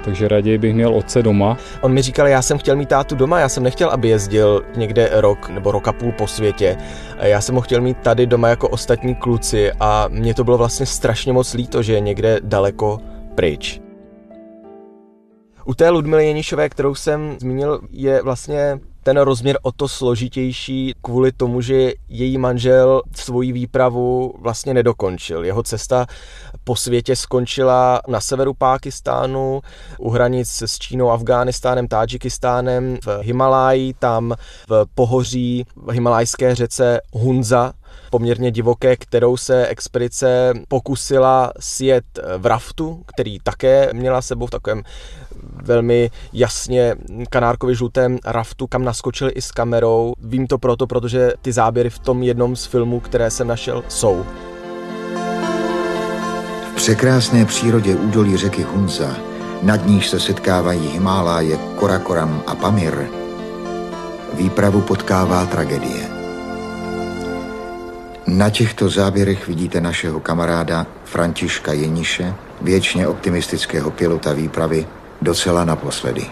takže 0.06 0.28
raději 0.28 0.58
bych 0.58 0.74
měl 0.74 0.94
otce 0.94 1.22
doma. 1.22 1.56
On 1.80 1.92
mi 1.92 2.02
říkal, 2.02 2.26
já 2.26 2.42
jsem 2.42 2.58
chtěl 2.58 2.76
mít 2.76 2.88
tátu 2.88 3.14
doma, 3.14 3.40
já 3.40 3.48
jsem 3.48 3.62
nechtěl, 3.62 3.90
aby 3.90 4.08
jezdil 4.08 4.64
někde 4.76 5.10
rok 5.12 5.48
nebo 5.48 5.72
roka 5.72 5.92
půl 5.92 6.12
po 6.12 6.26
světě. 6.26 6.76
Já 7.18 7.40
jsem 7.40 7.54
ho 7.54 7.60
chtěl 7.60 7.80
mít 7.80 7.98
tady 7.98 8.26
doma 8.26 8.48
jako 8.48 8.68
ostatní 8.68 9.14
kluci 9.14 9.72
a 9.80 10.08
mě 10.08 10.34
to 10.34 10.44
bylo 10.44 10.58
vlastně 10.58 10.86
strašně 10.86 11.32
moc 11.32 11.54
líto, 11.54 11.82
že 11.82 11.92
je 11.92 12.00
někde 12.00 12.40
daleko 12.42 12.98
pryč. 13.34 13.80
U 15.64 15.74
té 15.74 15.90
Ludmily 15.90 16.26
Jenišové, 16.26 16.68
kterou 16.68 16.94
jsem 16.94 17.36
zmínil, 17.40 17.80
je 17.90 18.22
vlastně 18.22 18.80
ten 19.06 19.18
rozměr 19.18 19.58
o 19.62 19.72
to 19.72 19.88
složitější 19.88 20.94
kvůli 21.02 21.32
tomu, 21.32 21.60
že 21.60 21.92
její 22.08 22.38
manžel 22.38 23.02
svoji 23.14 23.52
výpravu 23.52 24.34
vlastně 24.38 24.74
nedokončil. 24.74 25.44
Jeho 25.44 25.62
cesta 25.62 26.06
po 26.64 26.76
světě 26.76 27.16
skončila 27.16 28.00
na 28.08 28.20
severu 28.20 28.54
Pákistánu, 28.54 29.60
u 29.98 30.10
hranic 30.10 30.62
s 30.66 30.78
Čínou, 30.78 31.10
Afghánistánem, 31.10 31.88
Tádžikistánem, 31.88 32.98
v 33.04 33.20
Himaláji, 33.22 33.94
tam 33.94 34.34
v 34.68 34.84
pohoří 34.94 35.64
v 35.76 35.90
himalajské 35.90 36.54
řece 36.54 37.00
Hunza, 37.12 37.72
poměrně 38.10 38.50
divoké, 38.50 38.96
kterou 38.96 39.36
se 39.36 39.66
expedice 39.66 40.52
pokusila 40.68 41.52
sjet 41.60 42.04
v 42.38 42.46
raftu, 42.46 43.02
který 43.06 43.38
také 43.42 43.90
měla 43.92 44.22
sebou 44.22 44.46
v 44.46 44.50
takovém 44.50 44.82
velmi 45.62 46.10
jasně 46.32 46.94
kanárkově 47.30 47.74
žlutém 47.74 48.18
raftu, 48.24 48.66
kam 48.66 48.84
naskočili 48.84 49.30
i 49.32 49.42
s 49.42 49.50
kamerou. 49.50 50.14
Vím 50.20 50.46
to 50.46 50.58
proto, 50.58 50.86
protože 50.86 51.32
ty 51.42 51.52
záběry 51.52 51.90
v 51.90 51.98
tom 51.98 52.22
jednom 52.22 52.56
z 52.56 52.66
filmů, 52.66 53.00
které 53.00 53.30
jsem 53.30 53.48
našel, 53.48 53.84
jsou. 53.88 54.26
V 56.72 56.76
překrásné 56.76 57.44
přírodě 57.44 57.96
údolí 57.96 58.36
řeky 58.36 58.62
Hunza, 58.62 59.16
nad 59.62 59.86
níž 59.86 60.08
se 60.08 60.20
setkávají 60.20 60.88
Himáláje, 60.88 61.58
Korakoram 61.76 62.42
a 62.46 62.54
Pamir, 62.54 63.06
výpravu 64.34 64.80
potkává 64.80 65.46
tragédie. 65.46 66.15
Na 68.26 68.50
těchto 68.50 68.88
záběrech 68.88 69.48
vidíte 69.48 69.80
našeho 69.80 70.20
kamaráda 70.20 70.86
Františka 71.04 71.72
Jeniše, 71.72 72.34
věčně 72.60 73.08
optimistického 73.08 73.90
pilota 73.90 74.32
výpravy, 74.32 74.86
docela 75.22 75.64
naposledy. 75.64 76.26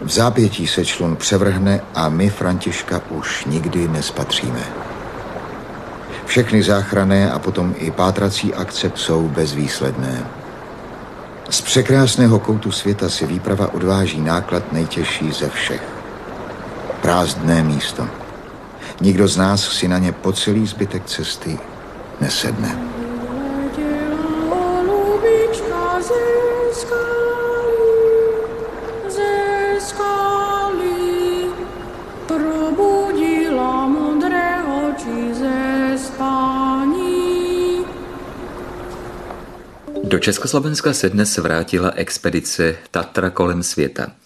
V 0.00 0.10
zápětí 0.10 0.66
se 0.66 0.84
člun 0.84 1.16
převrhne 1.16 1.80
a 1.94 2.08
my 2.08 2.30
Františka 2.30 3.00
už 3.10 3.44
nikdy 3.44 3.88
nespatříme. 3.88 4.62
Všechny 6.26 6.62
záchrané 6.62 7.32
a 7.32 7.38
potom 7.38 7.74
i 7.78 7.90
pátrací 7.90 8.54
akce 8.54 8.92
jsou 8.94 9.28
bezvýsledné. 9.28 10.26
Z 11.50 11.60
překrásného 11.60 12.38
koutu 12.38 12.72
světa 12.72 13.08
si 13.08 13.26
výprava 13.26 13.74
odváží 13.74 14.20
náklad 14.20 14.72
nejtěžší 14.72 15.32
ze 15.32 15.48
všech. 15.48 15.82
Prázdné 17.00 17.62
místo. 17.62 18.21
Nikdo 19.02 19.28
z 19.28 19.36
nás 19.36 19.68
si 19.68 19.88
na 19.88 19.98
ně 19.98 20.12
po 20.12 20.32
celý 20.32 20.66
zbytek 20.66 21.04
cesty 21.04 21.58
nesedne. 22.20 22.78
Do 40.04 40.18
Československa 40.18 40.92
se 40.92 41.08
dnes 41.08 41.38
vrátila 41.38 41.90
expedice 41.90 42.74
Tatra 42.90 43.30
kolem 43.30 43.62
světa. 43.62 44.21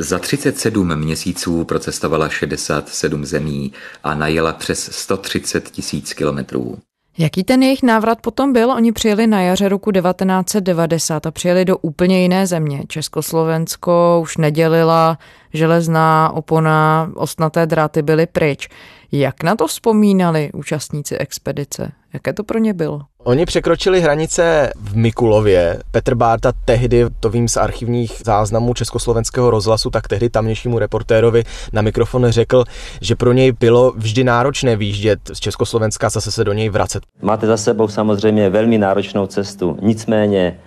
Za 0.00 0.18
37 0.18 0.96
měsíců 0.96 1.64
procestovala 1.64 2.28
67 2.28 3.24
zemí 3.24 3.72
a 4.04 4.14
najela 4.14 4.52
přes 4.52 4.92
130 4.92 5.70
tisíc 5.70 6.12
kilometrů. 6.12 6.78
Jaký 7.18 7.44
ten 7.44 7.62
jejich 7.62 7.82
návrat 7.82 8.20
potom 8.20 8.52
byl? 8.52 8.70
Oni 8.70 8.92
přijeli 8.92 9.26
na 9.26 9.40
jaře 9.40 9.68
roku 9.68 9.92
1990 9.92 11.26
a 11.26 11.30
přijeli 11.30 11.64
do 11.64 11.76
úplně 11.78 12.22
jiné 12.22 12.46
země. 12.46 12.82
Československo 12.88 14.20
už 14.22 14.36
nedělila 14.36 15.18
železná 15.52 16.30
opona, 16.34 17.10
ostnaté 17.14 17.66
dráty 17.66 18.02
byly 18.02 18.26
pryč. 18.26 18.68
Jak 19.12 19.42
na 19.42 19.56
to 19.56 19.66
vzpomínali 19.66 20.50
účastníci 20.54 21.16
expedice? 21.16 21.92
Jaké 22.18 22.32
to 22.32 22.44
pro 22.44 22.58
ně 22.58 22.74
bylo? 22.74 23.00
Oni 23.24 23.46
překročili 23.46 24.00
hranice 24.00 24.72
v 24.80 24.96
Mikulově. 24.96 25.78
Petr 25.90 26.14
Bárta 26.14 26.52
tehdy, 26.64 27.04
to 27.20 27.30
vím 27.30 27.48
z 27.48 27.56
archivních 27.56 28.22
záznamů 28.24 28.74
Československého 28.74 29.50
rozhlasu, 29.50 29.90
tak 29.90 30.08
tehdy 30.08 30.30
tamnějšímu 30.30 30.78
reportérovi 30.78 31.44
na 31.72 31.82
mikrofon 31.82 32.26
řekl, 32.28 32.64
že 33.00 33.16
pro 33.16 33.32
něj 33.32 33.52
bylo 33.52 33.92
vždy 33.96 34.24
náročné 34.24 34.76
výjíždět 34.76 35.18
z 35.32 35.40
Československa 35.40 36.06
a 36.06 36.10
zase 36.10 36.32
se 36.32 36.44
do 36.44 36.52
něj 36.52 36.68
vracet. 36.68 37.02
Máte 37.22 37.46
za 37.46 37.56
sebou 37.56 37.88
samozřejmě 37.88 38.50
velmi 38.50 38.78
náročnou 38.78 39.26
cestu. 39.26 39.78
Nicméně, 39.82 40.58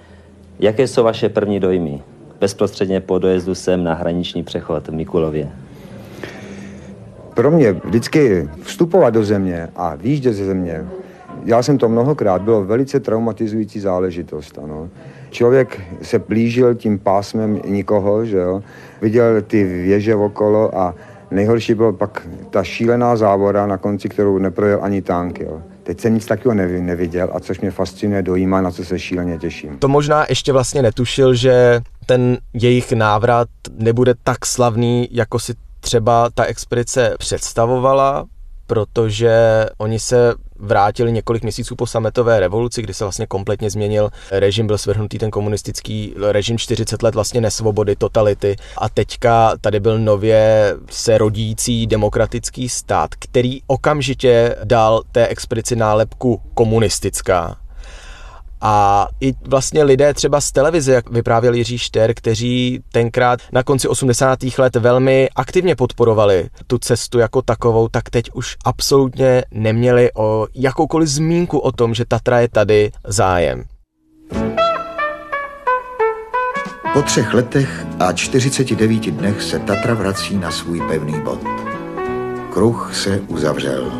jaké 0.60 0.88
jsou 0.88 1.04
vaše 1.04 1.30
první 1.30 1.60
dojmy? 1.60 2.02
Bezprostředně 2.40 3.00
po 3.00 3.20
dojezdu 3.20 3.56
sem 3.56 3.84
na 3.84 3.94
hraniční 3.94 4.44
přechod 4.44 4.88
v 4.88 4.92
Mikulově. 4.92 5.52
Pro 7.34 7.52
mě 7.52 7.74
vždycky 7.74 8.50
vstupovat 8.64 9.10
do 9.10 9.24
země 9.24 9.70
a 9.76 9.96
výjíždět 9.96 10.34
ze 10.34 10.46
země 10.46 10.86
já 11.46 11.64
jsem 11.64 11.78
to 11.78 11.90
mnohokrát, 11.90 12.42
bylo 12.42 12.66
velice 12.66 13.00
traumatizující 13.00 13.80
záležitost, 13.80 14.60
ano. 14.64 14.90
Člověk 15.30 15.82
se 16.02 16.20
blížil 16.20 16.76
tím 16.76 17.00
pásmem 17.00 17.60
nikoho, 17.66 18.26
že 18.26 18.38
jo, 18.38 18.64
viděl 19.02 19.42
ty 19.42 19.64
věže 19.64 20.16
okolo 20.16 20.78
a 20.78 20.96
nejhorší 21.32 21.74
bylo 21.74 21.94
pak 21.94 22.28
ta 22.50 22.64
šílená 22.64 23.16
závora 23.16 23.68
na 23.68 23.78
konci, 23.78 24.10
kterou 24.10 24.38
neprojel 24.38 24.80
ani 24.82 25.02
tank, 25.02 25.40
jo. 25.40 25.62
Teď 25.84 26.00
jsem 26.00 26.14
nic 26.14 26.26
takového 26.26 26.72
neviděl 26.82 27.30
a 27.34 27.40
což 27.40 27.60
mě 27.60 27.72
fascinuje, 27.72 28.22
dojímá, 28.22 28.62
na 28.62 28.72
co 28.72 28.86
se 28.86 29.00
šíleně 29.00 29.38
těším. 29.38 29.78
To 29.78 29.88
možná 29.88 30.26
ještě 30.30 30.52
vlastně 30.54 30.82
netušil, 30.82 31.34
že 31.34 31.82
ten 32.06 32.38
jejich 32.54 32.92
návrat 32.92 33.48
nebude 33.78 34.14
tak 34.24 34.46
slavný, 34.46 35.08
jako 35.12 35.40
si 35.40 35.54
třeba 35.80 36.30
ta 36.30 36.44
expedice 36.44 37.16
představovala, 37.20 38.26
protože 38.68 39.66
oni 39.78 40.00
se 40.00 40.34
vrátili 40.62 41.12
několik 41.12 41.44
měsíců 41.44 41.76
po 41.76 41.88
sametové 41.88 42.40
revoluci, 42.40 42.82
kdy 42.82 42.94
se 42.94 43.04
vlastně 43.04 43.28
kompletně 43.28 43.70
změnil 43.70 44.10
režim, 44.32 44.68
byl 44.68 44.78
svrhnutý 44.78 45.18
ten 45.18 45.32
komunistický 45.32 46.14
režim 46.32 46.58
40 46.58 47.04
let 47.04 47.16
vlastně 47.16 47.42
nesvobody, 47.42 47.96
totality. 47.96 48.56
A 48.78 48.90
teďka 48.90 49.58
tady 49.62 49.80
byl 49.80 50.00
nově 50.00 50.74
se 50.90 51.18
rodící 51.18 51.88
demokratický 51.88 52.70
stát, 52.70 53.16
který 53.16 53.60
okamžitě 53.68 54.56
dal 54.64 55.04
té 55.12 55.28
expedici 55.28 55.76
nálepku 55.76 56.42
komunistická 56.54 57.61
a 58.62 59.08
i 59.22 59.34
vlastně 59.48 59.84
lidé 59.84 60.14
třeba 60.14 60.42
z 60.42 60.52
televize, 60.52 60.94
jak 60.94 61.10
vyprávěl 61.10 61.54
Jiří 61.54 61.78
Šter, 61.78 62.14
kteří 62.14 62.80
tenkrát 62.92 63.40
na 63.52 63.64
konci 63.64 63.88
80. 63.88 64.40
let 64.58 64.76
velmi 64.76 65.30
aktivně 65.36 65.76
podporovali 65.76 66.50
tu 66.68 66.78
cestu 66.78 67.20
jako 67.20 67.42
takovou, 67.42 67.88
tak 67.88 68.10
teď 68.10 68.26
už 68.34 68.58
absolutně 68.66 69.44
neměli 69.52 70.10
o 70.16 70.48
jakoukoliv 70.56 71.10
zmínku 71.10 71.60
o 71.60 71.72
tom, 71.72 71.94
že 71.94 72.06
Tatra 72.06 72.40
je 72.40 72.48
tady 72.48 72.92
zájem. 73.08 73.64
Po 76.94 77.02
třech 77.02 77.34
letech 77.34 77.86
a 78.00 78.14
49 78.14 79.12
dnech 79.12 79.42
se 79.42 79.60
Tatra 79.60 79.94
vrací 79.94 80.38
na 80.38 80.52
svůj 80.52 80.82
pevný 80.88 81.22
bod. 81.22 81.40
Kruh 82.54 82.92
se 82.96 83.20
uzavřel. 83.28 83.92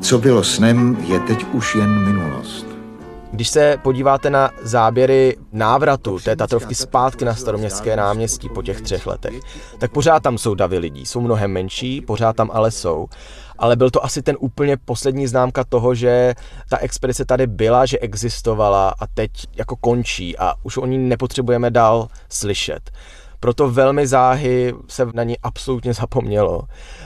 Co 0.00 0.18
bylo 0.18 0.44
snem, 0.44 0.96
je 1.06 1.20
teď 1.20 1.44
už 1.52 1.74
jen 1.74 2.04
minulost. 2.04 2.63
Když 3.34 3.48
se 3.48 3.76
podíváte 3.82 4.30
na 4.30 4.50
záběry 4.62 5.36
návratu 5.52 6.18
té 6.18 6.36
Tatrovky 6.36 6.74
zpátky 6.74 7.24
na 7.24 7.34
staroměstské 7.34 7.96
náměstí 7.96 8.48
po 8.48 8.62
těch 8.62 8.80
třech 8.80 9.06
letech, 9.06 9.34
tak 9.78 9.90
pořád 9.92 10.22
tam 10.22 10.38
jsou 10.38 10.54
davy 10.54 10.78
lidí. 10.78 11.06
Jsou 11.06 11.20
mnohem 11.20 11.52
menší, 11.52 12.00
pořád 12.00 12.36
tam 12.36 12.50
ale 12.52 12.70
jsou. 12.70 13.06
Ale 13.58 13.76
byl 13.76 13.90
to 13.90 14.04
asi 14.04 14.22
ten 14.22 14.36
úplně 14.40 14.76
poslední 14.76 15.26
známka 15.26 15.64
toho, 15.64 15.94
že 15.94 16.34
ta 16.70 16.78
expedice 16.78 17.24
tady 17.24 17.46
byla, 17.46 17.86
že 17.86 17.98
existovala 17.98 18.94
a 18.98 19.06
teď 19.06 19.30
jako 19.56 19.76
končí 19.76 20.38
a 20.38 20.54
už 20.62 20.76
o 20.76 20.86
ní 20.86 20.98
nepotřebujeme 20.98 21.70
dál 21.70 22.08
slyšet. 22.28 22.90
Proto 23.40 23.70
velmi 23.70 24.06
záhy 24.06 24.74
se 24.88 25.06
na 25.14 25.22
ní 25.22 25.38
absolutně 25.42 25.94
zapomnělo. 25.94 26.62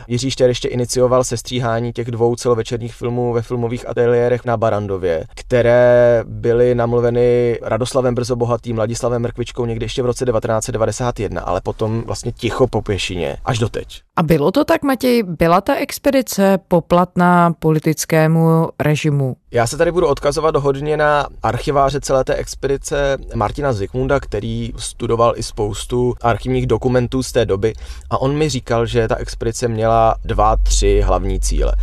Jiří 0.09 0.31
Štěr 0.31 0.49
ještě 0.49 0.69
inicioval 0.69 1.25
sestříhání 1.25 1.93
těch 1.93 2.11
dvou 2.11 2.37
celovečerních 2.37 2.95
filmů 2.95 3.33
ve 3.33 3.43
filmových 3.43 3.89
ateliérech 3.89 4.45
na 4.45 4.57
Barandově, 4.57 5.25
které 5.35 6.23
byly 6.27 6.75
namluveny 6.75 7.59
Radoslavem 7.63 8.15
Brzobohatým, 8.15 8.77
Vladislavem 8.77 9.23
Mrkvičkou 9.23 9.65
někdy 9.65 9.85
ještě 9.85 10.03
v 10.03 10.07
roce 10.07 10.25
1991, 10.25 11.41
ale 11.41 11.61
potom 11.61 12.03
vlastně 12.07 12.33
ticho 12.33 12.67
po 12.67 12.83
pěšině, 12.83 13.37
až 13.45 13.59
doteď. 13.59 14.03
A 14.17 14.23
bylo 14.23 14.53
to 14.53 14.65
tak, 14.65 14.83
Matěj? 14.83 15.23
Byla 15.23 15.61
ta 15.61 15.75
expedice 15.75 16.59
poplatná 16.69 17.53
politickému 17.59 18.69
režimu? 18.79 19.37
Já 19.51 19.67
se 19.67 19.77
tady 19.77 19.93
budu 19.93 20.07
odkazovat 20.07 20.57
hodně 20.57 20.97
na 20.97 21.27
archiváře 21.43 22.01
celé 22.01 22.25
té 22.25 22.35
expedice 22.35 23.17
Martina 23.35 23.73
Zikmunda, 23.73 24.21
který 24.21 24.73
studoval 24.77 25.33
i 25.37 25.43
spoustu 25.43 26.15
archivních 26.25 26.67
dokumentů 26.67 27.23
z 27.23 27.33
té 27.33 27.47
doby 27.47 27.73
a 28.11 28.21
on 28.21 28.37
mi 28.37 28.49
říkal, 28.49 28.87
že 28.87 29.09
ta 29.09 29.17
expedice 29.17 29.69
měla 29.69 30.17
dva, 30.25 30.57
tři 30.57 31.03
hlavní 31.05 31.41
cíle. 31.41 31.75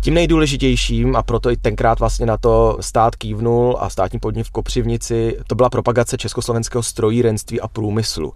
Tím 0.00 0.14
nejdůležitějším, 0.14 1.16
a 1.16 1.22
proto 1.22 1.50
i 1.50 1.56
tenkrát 1.56 2.00
vlastně 2.00 2.26
na 2.26 2.36
to 2.36 2.78
stát 2.80 3.16
kývnul 3.16 3.76
a 3.80 3.90
státní 3.90 4.18
podnik 4.18 4.46
v 4.46 4.50
Kopřivnici, 4.50 5.38
to 5.46 5.54
byla 5.54 5.70
propagace 5.70 6.18
československého 6.18 6.82
strojírenství 6.82 7.60
a 7.60 7.68
průmyslu 7.68 8.32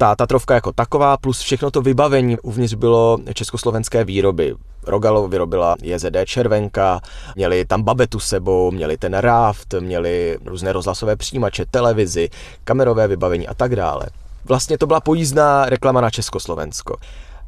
ta 0.00 0.16
Tatrovka 0.16 0.54
jako 0.54 0.72
taková, 0.72 1.16
plus 1.16 1.40
všechno 1.40 1.70
to 1.70 1.82
vybavení 1.82 2.38
uvnitř 2.38 2.74
bylo 2.74 3.18
československé 3.34 4.04
výroby. 4.04 4.54
Rogalo 4.86 5.28
vyrobila 5.28 5.76
JZD 5.82 6.16
Červenka, 6.24 7.00
měli 7.36 7.64
tam 7.64 7.82
babetu 7.82 8.20
sebou, 8.20 8.70
měli 8.70 8.96
ten 8.96 9.14
raft, 9.14 9.74
měli 9.80 10.38
různé 10.44 10.72
rozhlasové 10.72 11.16
přijímače, 11.16 11.66
televizi, 11.70 12.30
kamerové 12.64 13.08
vybavení 13.08 13.48
a 13.48 13.54
tak 13.54 13.76
dále. 13.76 14.06
Vlastně 14.44 14.78
to 14.78 14.86
byla 14.86 15.00
pojízdná 15.00 15.66
reklama 15.66 16.00
na 16.00 16.10
Československo. 16.10 16.96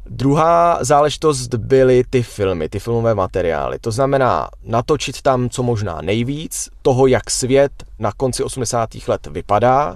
Druhá 0.05 0.77
záležitost 0.81 1.53
byly 1.53 2.03
ty 2.09 2.23
filmy, 2.23 2.69
ty 2.69 2.79
filmové 2.79 3.15
materiály. 3.15 3.79
To 3.79 3.91
znamená 3.91 4.49
natočit 4.63 5.21
tam 5.21 5.49
co 5.49 5.63
možná 5.63 6.01
nejvíc 6.01 6.69
toho, 6.81 7.07
jak 7.07 7.31
svět 7.31 7.71
na 7.99 8.11
konci 8.11 8.43
80. 8.43 8.89
let 9.07 9.27
vypadá, 9.27 9.95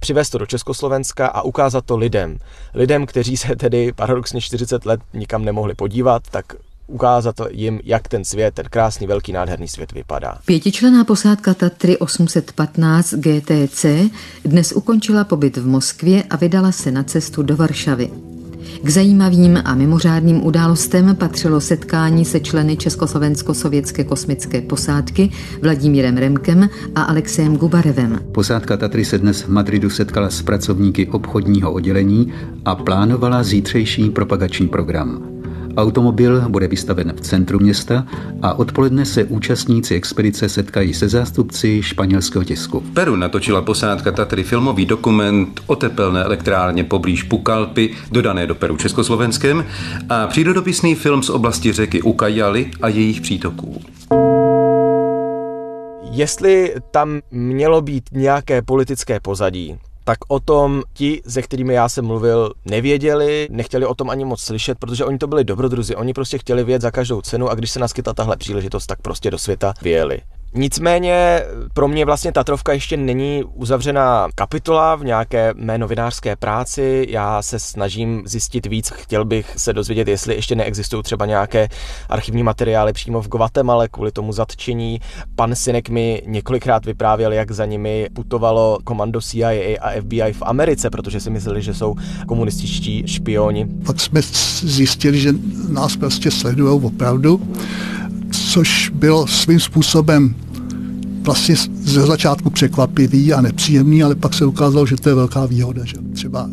přivést 0.00 0.30
to 0.30 0.38
do 0.38 0.46
Československa 0.46 1.26
a 1.26 1.42
ukázat 1.42 1.84
to 1.84 1.96
lidem. 1.96 2.38
Lidem, 2.74 3.06
kteří 3.06 3.36
se 3.36 3.56
tedy 3.56 3.92
paradoxně 3.92 4.40
40 4.40 4.86
let 4.86 5.00
nikam 5.14 5.44
nemohli 5.44 5.74
podívat, 5.74 6.22
tak 6.30 6.44
ukázat 6.86 7.40
jim, 7.50 7.80
jak 7.84 8.08
ten 8.08 8.24
svět, 8.24 8.54
ten 8.54 8.66
krásný, 8.70 9.06
velký, 9.06 9.32
nádherný 9.32 9.68
svět 9.68 9.92
vypadá. 9.92 10.38
Pětičlená 10.44 11.04
posádka 11.04 11.54
Tatry 11.54 11.98
815 11.98 13.14
GTC 13.14 13.86
dnes 14.44 14.72
ukončila 14.72 15.24
pobyt 15.24 15.56
v 15.56 15.66
Moskvě 15.66 16.22
a 16.22 16.36
vydala 16.36 16.72
se 16.72 16.90
na 16.90 17.02
cestu 17.02 17.42
do 17.42 17.56
Varšavy. 17.56 18.10
K 18.82 18.88
zajímavým 18.88 19.62
a 19.64 19.74
mimořádným 19.74 20.46
událostem 20.46 21.16
patřilo 21.16 21.60
setkání 21.60 22.24
se 22.24 22.40
členy 22.40 22.76
Československo-sovětské 22.76 24.04
kosmické 24.04 24.60
posádky 24.60 25.30
Vladimírem 25.62 26.16
Remkem 26.16 26.68
a 26.94 27.02
Alexem 27.02 27.56
Gubarevem. 27.56 28.18
Posádka 28.32 28.76
Tatry 28.76 29.04
se 29.04 29.18
dnes 29.18 29.42
v 29.42 29.48
Madridu 29.48 29.90
setkala 29.90 30.30
s 30.30 30.42
pracovníky 30.42 31.06
obchodního 31.06 31.72
oddělení 31.72 32.32
a 32.64 32.74
plánovala 32.74 33.42
zítřejší 33.42 34.10
propagační 34.10 34.68
program. 34.68 35.33
Automobil 35.76 36.48
bude 36.48 36.68
vystaven 36.68 37.12
v 37.16 37.20
centru 37.20 37.58
města 37.58 38.06
a 38.42 38.54
odpoledne 38.54 39.04
se 39.04 39.24
účastníci 39.24 39.94
expedice 39.94 40.48
setkají 40.48 40.94
se 40.94 41.08
zástupci 41.08 41.82
španělského 41.82 42.44
tisku. 42.44 42.80
V 42.80 42.94
Peru 42.94 43.16
natočila 43.16 43.62
posádka 43.62 44.12
Tatry 44.12 44.44
filmový 44.44 44.86
dokument 44.86 45.60
o 45.66 45.76
tepelné 45.76 46.24
elektrárně 46.24 46.84
poblíž 46.84 47.22
Pukalpy, 47.22 47.90
dodané 48.10 48.46
do 48.46 48.54
Peru 48.54 48.76
Československem, 48.76 49.64
a 50.08 50.26
přírodopisný 50.26 50.94
film 50.94 51.22
z 51.22 51.30
oblasti 51.30 51.72
řeky 51.72 52.02
Ukajaly 52.02 52.70
a 52.82 52.88
jejich 52.88 53.20
přítoků. 53.20 53.80
Jestli 56.10 56.74
tam 56.90 57.20
mělo 57.30 57.82
být 57.82 58.04
nějaké 58.12 58.62
politické 58.62 59.20
pozadí, 59.20 59.76
tak 60.04 60.18
o 60.28 60.40
tom 60.40 60.82
ti, 60.92 61.22
se 61.28 61.42
kterými 61.42 61.74
já 61.74 61.88
jsem 61.88 62.04
mluvil, 62.04 62.52
nevěděli, 62.64 63.48
nechtěli 63.50 63.86
o 63.86 63.94
tom 63.94 64.10
ani 64.10 64.24
moc 64.24 64.40
slyšet, 64.40 64.78
protože 64.78 65.04
oni 65.04 65.18
to 65.18 65.26
byli 65.26 65.44
dobrodruzi, 65.44 65.96
oni 65.96 66.14
prostě 66.14 66.38
chtěli 66.38 66.64
vědět 66.64 66.82
za 66.82 66.90
každou 66.90 67.20
cenu 67.20 67.48
a 67.48 67.54
když 67.54 67.70
se 67.70 67.80
naskytla 67.80 68.14
tahle 68.14 68.36
příležitost, 68.36 68.86
tak 68.86 69.02
prostě 69.02 69.30
do 69.30 69.38
světa 69.38 69.74
vyjeli. 69.82 70.20
Nicméně 70.56 71.42
pro 71.72 71.88
mě 71.88 72.04
vlastně 72.04 72.32
Tatrovka 72.32 72.72
ještě 72.72 72.96
není 72.96 73.44
uzavřená 73.54 74.28
kapitola 74.34 74.94
v 74.96 75.04
nějaké 75.04 75.52
mé 75.56 75.78
novinářské 75.78 76.36
práci. 76.36 77.06
Já 77.10 77.42
se 77.42 77.58
snažím 77.58 78.22
zjistit 78.26 78.66
víc. 78.66 78.90
Chtěl 78.90 79.24
bych 79.24 79.54
se 79.56 79.72
dozvědět, 79.72 80.08
jestli 80.08 80.34
ještě 80.34 80.54
neexistují 80.54 81.02
třeba 81.02 81.26
nějaké 81.26 81.68
archivní 82.08 82.42
materiály 82.42 82.92
přímo 82.92 83.22
v 83.22 83.28
Guatemala 83.28 83.88
kvůli 83.88 84.12
tomu 84.12 84.32
zatčení. 84.32 85.00
Pan 85.36 85.54
Sinek 85.54 85.88
mi 85.88 86.22
několikrát 86.26 86.86
vyprávěl, 86.86 87.32
jak 87.32 87.50
za 87.50 87.64
nimi 87.64 88.08
putovalo 88.12 88.78
komando 88.84 89.20
CIA 89.20 89.78
a 89.80 90.00
FBI 90.00 90.32
v 90.32 90.42
Americe, 90.42 90.90
protože 90.90 91.20
si 91.20 91.30
mysleli, 91.30 91.62
že 91.62 91.74
jsou 91.74 91.94
komunističtí 92.28 93.02
špioni. 93.06 93.66
Pak 93.86 94.00
jsme 94.00 94.20
zjistili, 94.62 95.20
že 95.20 95.32
nás 95.68 95.96
prostě 95.96 96.30
sledují 96.30 96.82
opravdu 96.82 97.40
což 98.52 98.88
bylo 98.88 99.26
svým 99.26 99.60
způsobem 99.60 100.34
vlastně 101.24 101.56
ze 101.82 102.02
začátku 102.02 102.50
překvapivý 102.50 103.32
a 103.32 103.40
nepříjemný, 103.40 104.02
ale 104.02 104.14
pak 104.14 104.34
se 104.34 104.46
ukázalo, 104.46 104.86
že 104.86 104.96
to 104.96 105.08
je 105.08 105.14
velká 105.14 105.46
výhoda. 105.46 105.84
Že 105.84 105.96
třeba, 106.12 106.48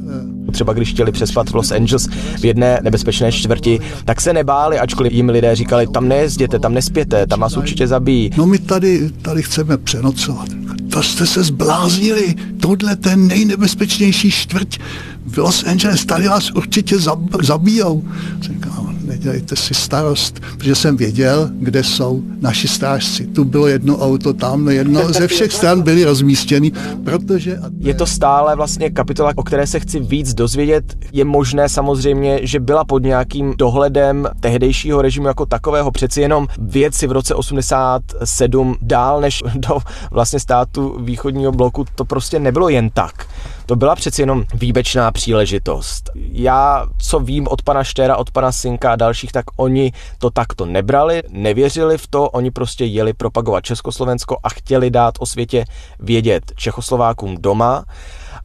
eh... 0.47 0.51
třeba 0.51 0.73
když 0.73 0.89
chtěli 0.89 1.11
přespat 1.11 1.49
v 1.49 1.55
Los 1.55 1.71
Angeles 1.71 2.07
v 2.39 2.45
jedné 2.45 2.79
nebezpečné 2.83 3.31
čtvrti, 3.31 3.79
tak 4.05 4.21
se 4.21 4.33
nebáli, 4.33 4.79
ačkoliv 4.79 5.13
jim 5.13 5.29
lidé 5.29 5.55
říkali, 5.55 5.87
tam 5.87 6.07
nejezděte, 6.07 6.59
tam 6.59 6.73
nespěte, 6.73 7.27
tam 7.27 7.39
vás 7.39 7.57
určitě 7.57 7.87
zabijí. 7.87 8.31
No 8.37 8.45
my 8.45 8.59
tady, 8.59 9.09
tady 9.21 9.43
chceme 9.43 9.77
přenocovat. 9.77 10.47
To 10.89 11.03
jste 11.03 11.25
se 11.25 11.43
zbláznili, 11.43 12.35
tohle 12.59 12.95
ten 12.95 13.27
nejnebezpečnější 13.27 14.31
čtvrť 14.31 14.79
v 15.25 15.37
Los 15.37 15.63
Angeles, 15.63 16.05
tady 16.05 16.27
vás 16.27 16.51
určitě 16.51 16.95
zabijou. 17.41 18.03
Říkám, 18.41 18.95
nedělejte 19.11 19.55
si 19.55 19.73
starost, 19.73 20.39
protože 20.57 20.75
jsem 20.75 20.97
věděl, 20.97 21.49
kde 21.53 21.83
jsou 21.83 22.23
naši 22.41 22.67
strážci. 22.67 23.27
Tu 23.27 23.43
bylo 23.43 23.67
jedno 23.67 23.97
auto, 23.97 24.33
tam 24.33 24.69
jedno, 24.69 25.13
ze 25.13 25.27
všech 25.27 25.53
stran 25.53 25.81
byli 25.81 26.03
rozmístěni, 26.03 26.71
protože... 27.03 27.59
Je 27.79 27.93
to 27.93 28.05
stále 28.05 28.55
vlastně 28.55 28.89
kapitola, 28.89 29.31
o 29.35 29.43
které 29.43 29.67
se 29.67 29.79
chci 29.79 29.99
víc 29.99 30.33
dozvědět. 30.33 30.83
Je 31.11 31.25
možné 31.25 31.69
samozřejmě, 31.69 32.39
že 32.43 32.59
byla 32.59 32.83
pod 32.83 33.03
nějakým 33.03 33.53
dohledem 33.57 34.27
tehdejšího 34.39 35.01
režimu 35.01 35.27
jako 35.27 35.45
takového. 35.45 35.91
Přeci 35.91 36.21
jenom 36.21 36.47
věci 36.57 37.07
v 37.07 37.11
roce 37.11 37.35
87 37.35 38.75
dál 38.81 39.21
než 39.21 39.39
do 39.55 39.77
vlastně 40.11 40.39
státu 40.39 40.97
východního 40.99 41.51
bloku, 41.51 41.85
to 41.95 42.05
prostě 42.05 42.39
nebylo 42.39 42.69
jen 42.69 42.89
tak. 42.89 43.27
To 43.65 43.75
byla 43.75 43.95
přeci 43.95 44.21
jenom 44.21 44.43
výjimečná 44.53 45.11
příležitost. 45.11 46.09
Já, 46.15 46.85
co 46.97 47.19
vím 47.19 47.47
od 47.47 47.61
pana 47.61 47.83
Štéra, 47.83 48.17
od 48.17 48.31
pana 48.31 48.51
Synka 48.51 48.91
a 48.91 48.95
dalších, 48.95 49.31
tak 49.31 49.45
oni 49.55 49.91
to 50.17 50.29
takto 50.29 50.65
nebrali, 50.65 51.23
nevěřili 51.29 51.97
v 51.97 52.07
to, 52.07 52.29
oni 52.29 52.51
prostě 52.51 52.85
jeli 52.85 53.13
propagovat 53.13 53.65
Československo 53.65 54.37
a 54.43 54.49
chtěli 54.49 54.89
dát 54.89 55.13
o 55.19 55.25
světě 55.25 55.65
vědět 55.99 56.43
Čechoslovákům 56.55 57.37
doma 57.39 57.83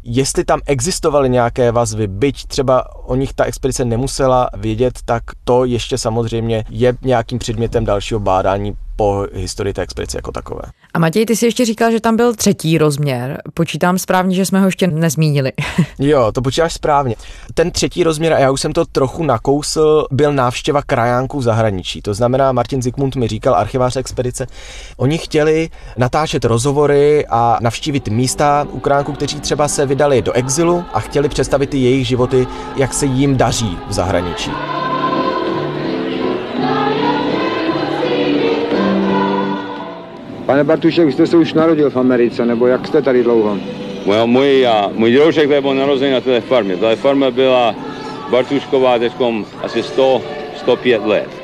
jestli 0.09 0.45
tam 0.45 0.61
existovaly 0.67 1.31
nějaké 1.31 1.73
vazby, 1.73 2.07
byť 2.07 2.47
třeba 2.47 3.05
o 3.07 3.15
nich 3.17 3.33
ta 3.33 3.45
expedice 3.45 3.85
nemusela 3.85 4.51
vědět, 4.57 4.99
tak 5.05 5.23
to 5.45 5.65
ještě 5.65 5.99
samozřejmě 5.99 6.65
je 6.71 6.95
nějakým 7.03 7.39
předmětem 7.39 7.85
dalšího 7.85 8.21
bádání 8.21 8.77
po 8.97 9.27
historii 9.33 9.75
té 9.75 9.83
expedice 9.83 10.19
jako 10.19 10.33
takové. 10.33 10.63
A 10.95 10.99
Matěj, 10.99 11.27
ty 11.27 11.37
si 11.37 11.47
ještě 11.47 11.65
říkal, 11.65 11.91
že 11.91 12.01
tam 12.01 12.17
byl 12.17 12.35
třetí 12.35 12.79
rozměr. 12.79 13.43
Počítám 13.55 13.99
správně, 13.99 14.37
že 14.37 14.47
jsme 14.47 14.61
ho 14.61 14.67
ještě 14.67 14.87
nezmínili. 14.87 15.53
jo, 15.99 16.33
to 16.33 16.43
počítáš 16.43 16.73
správně. 16.73 17.17
Ten 17.55 17.71
třetí 17.71 18.05
rozměr, 18.05 18.33
a 18.33 18.39
já 18.39 18.51
už 18.51 18.61
jsem 18.61 18.73
to 18.73 18.85
trochu 18.85 19.25
nakousl, 19.25 20.07
byl 20.11 20.33
návštěva 20.33 20.83
krajánků 20.83 21.39
v 21.39 21.43
zahraničí. 21.43 22.03
To 22.03 22.15
znamená, 22.15 22.53
Martin 22.53 22.83
Zikmund 22.83 23.17
mi 23.17 23.29
říkal, 23.29 23.55
archivář 23.55 23.97
expedice, 23.97 24.47
oni 24.97 25.19
chtěli 25.19 25.71
natáčet 25.97 26.45
rozhovory 26.45 27.27
a 27.31 27.59
navštívit 27.61 28.09
místa 28.09 28.67
u 28.71 28.81
krajánků, 28.81 29.13
kteří 29.13 29.41
třeba 29.41 29.69
se 29.69 29.87
vydali 29.87 30.23
do 30.23 30.33
exilu 30.33 30.85
a 30.93 31.01
chtěli 31.01 31.29
představit 31.29 31.75
i 31.75 31.79
jejich 31.79 32.07
životy, 32.07 32.47
jak 32.77 32.95
se 32.95 33.07
jim 33.07 33.37
daří 33.37 33.79
v 33.89 33.93
zahraničí. 33.93 34.51
Pane 40.47 40.65
Bartušek, 40.65 41.13
jste 41.13 41.27
se 41.27 41.37
už 41.37 41.53
narodil 41.53 41.91
v 41.91 41.97
Americe, 41.97 42.47
nebo 42.47 42.67
jak 42.67 42.87
jste 42.87 43.03
tady 43.03 43.23
dlouho? 43.23 43.59
Well, 44.07 44.27
můj, 44.27 44.67
můj 44.95 45.13
droužek 45.13 45.49
byl 45.49 45.75
narozený 45.75 46.13
na 46.13 46.21
té 46.21 46.41
farmě. 46.41 46.77
Ta 46.77 46.97
farma 46.97 47.31
byla 47.31 47.75
Bartušková 48.31 48.99
teď 48.99 49.13
asi 49.63 49.83
100, 49.83 50.23
105 50.57 51.07
let. 51.07 51.36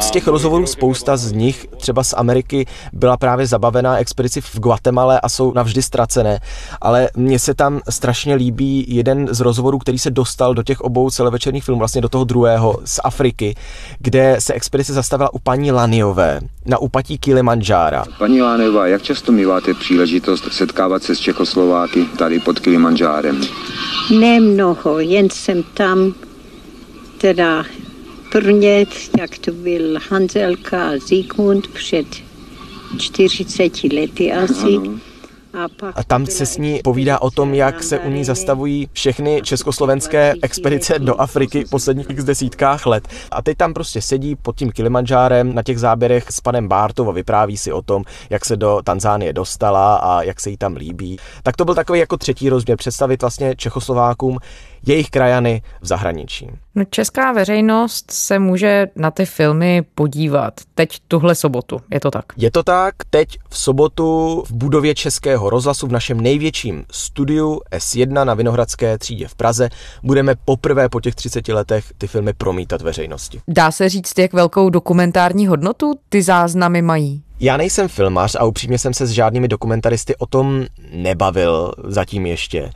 Z 0.00 0.10
těch 0.10 0.26
rozhovorů 0.26 0.66
spousta 0.66 1.16
z 1.16 1.32
nich, 1.32 1.66
třeba 1.76 2.04
z 2.04 2.14
Ameriky, 2.16 2.66
byla 2.92 3.16
právě 3.16 3.46
zabavená 3.46 3.98
expedici 3.98 4.40
v 4.40 4.58
Guatemala 4.58 5.18
a 5.22 5.28
jsou 5.28 5.52
navždy 5.52 5.82
ztracené. 5.82 6.40
Ale 6.80 7.08
mně 7.16 7.38
se 7.38 7.54
tam 7.54 7.80
strašně 7.90 8.34
líbí 8.34 8.84
jeden 8.88 9.28
z 9.30 9.40
rozhovorů, 9.40 9.78
který 9.78 9.98
se 9.98 10.10
dostal 10.10 10.54
do 10.54 10.62
těch 10.62 10.80
obou 10.80 11.10
celovečerních 11.10 11.64
filmů, 11.64 11.78
vlastně 11.78 12.00
do 12.00 12.08
toho 12.08 12.24
druhého 12.24 12.78
z 12.84 13.00
Afriky, 13.04 13.54
kde 13.98 14.36
se 14.38 14.54
expedice 14.54 14.92
zastavila 14.92 15.34
u 15.34 15.38
paní 15.38 15.72
Laniové 15.72 16.40
na 16.66 16.78
úpatí 16.78 17.18
Kilimanjára. 17.18 18.04
Paní 18.18 18.42
Laniová, 18.42 18.86
jak 18.86 19.02
často 19.02 19.32
míváte 19.32 19.74
příležitost 19.74 20.52
setkávat 20.52 21.02
se 21.02 21.14
s 21.14 21.18
Čechoslováky 21.18 22.04
tady 22.18 22.38
pod 22.40 22.60
Kilimanjárem? 22.60 23.40
Nemnoho, 24.20 24.98
jen 24.98 25.30
jsem 25.30 25.62
tam 25.62 26.12
teda 27.18 27.64
Prvně, 28.32 28.86
jak 29.18 29.38
to 29.38 29.52
byl 29.52 29.98
Hanzelka 30.10 30.88
a 30.88 30.98
Zikmund 31.08 31.66
před 31.68 32.06
40 32.98 33.84
lety 33.84 34.32
asi. 34.32 34.78
A, 35.56 35.66
a 35.94 36.04
tam 36.04 36.26
se 36.26 36.46
s 36.46 36.58
ní 36.58 36.80
povídá 36.84 37.18
o 37.22 37.30
tom, 37.30 37.54
jak 37.54 37.82
se 37.82 37.98
u 37.98 38.10
ní 38.10 38.24
zastavují 38.24 38.88
všechny 38.92 39.40
československé 39.44 40.34
expedice 40.42 40.98
do 40.98 41.20
Afriky 41.20 41.64
v 41.64 41.70
posledních 41.70 42.06
desítkách 42.06 42.86
let. 42.86 43.08
A 43.30 43.42
teď 43.42 43.56
tam 43.56 43.74
prostě 43.74 44.02
sedí 44.02 44.36
pod 44.36 44.56
tím 44.56 44.72
Kilimanjárem 44.72 45.54
na 45.54 45.62
těch 45.62 45.78
záběrech 45.78 46.24
s 46.30 46.40
panem 46.40 46.68
Bártou 46.68 47.08
a 47.08 47.12
vypráví 47.12 47.56
si 47.56 47.72
o 47.72 47.82
tom, 47.82 48.04
jak 48.30 48.44
se 48.44 48.56
do 48.56 48.80
Tanzánie 48.84 49.32
dostala 49.32 49.96
a 49.96 50.22
jak 50.22 50.40
se 50.40 50.50
jí 50.50 50.56
tam 50.56 50.76
líbí. 50.76 51.16
Tak 51.42 51.56
to 51.56 51.64
byl 51.64 51.74
takový 51.74 51.98
jako 51.98 52.16
třetí 52.16 52.48
rozměr, 52.48 52.78
představit 52.78 53.20
vlastně 53.20 53.54
Čechoslovákům, 53.56 54.38
jejich 54.86 55.10
krajany 55.10 55.62
v 55.80 55.86
zahraničí. 55.86 56.50
No, 56.74 56.84
česká 56.90 57.32
veřejnost 57.32 58.10
se 58.10 58.38
může 58.38 58.86
na 58.96 59.10
ty 59.10 59.26
filmy 59.26 59.82
podívat 59.94 60.54
teď 60.74 60.98
tuhle 61.08 61.34
sobotu, 61.34 61.80
je 61.90 62.00
to 62.00 62.10
tak? 62.10 62.24
Je 62.36 62.50
to 62.50 62.62
tak, 62.62 62.94
teď 63.10 63.38
v 63.48 63.58
sobotu 63.58 64.42
v 64.46 64.52
budově 64.52 64.94
Českého 64.94 65.50
rozhlasu 65.50 65.86
v 65.86 65.92
našem 65.92 66.20
největším 66.20 66.84
studiu 66.90 67.60
S1 67.72 68.24
na 68.24 68.34
Vinohradské 68.34 68.98
třídě 68.98 69.28
v 69.28 69.34
Praze 69.34 69.68
budeme 70.02 70.34
poprvé 70.44 70.88
po 70.88 71.00
těch 71.00 71.14
30 71.14 71.48
letech 71.48 71.84
ty 71.98 72.06
filmy 72.06 72.32
promítat 72.32 72.82
veřejnosti. 72.82 73.40
Dá 73.48 73.70
se 73.70 73.88
říct, 73.88 74.18
jak 74.18 74.32
velkou 74.32 74.70
dokumentární 74.70 75.46
hodnotu 75.46 75.92
ty 76.08 76.22
záznamy 76.22 76.82
mají? 76.82 77.22
Já 77.40 77.56
nejsem 77.56 77.88
filmař 77.88 78.34
a 78.34 78.44
upřímně 78.44 78.78
jsem 78.78 78.94
se 78.94 79.06
s 79.06 79.10
žádnými 79.10 79.48
dokumentaristy 79.48 80.16
o 80.16 80.26
tom 80.26 80.64
nebavil 80.92 81.72
zatím 81.84 82.26
ještě. 82.26 82.70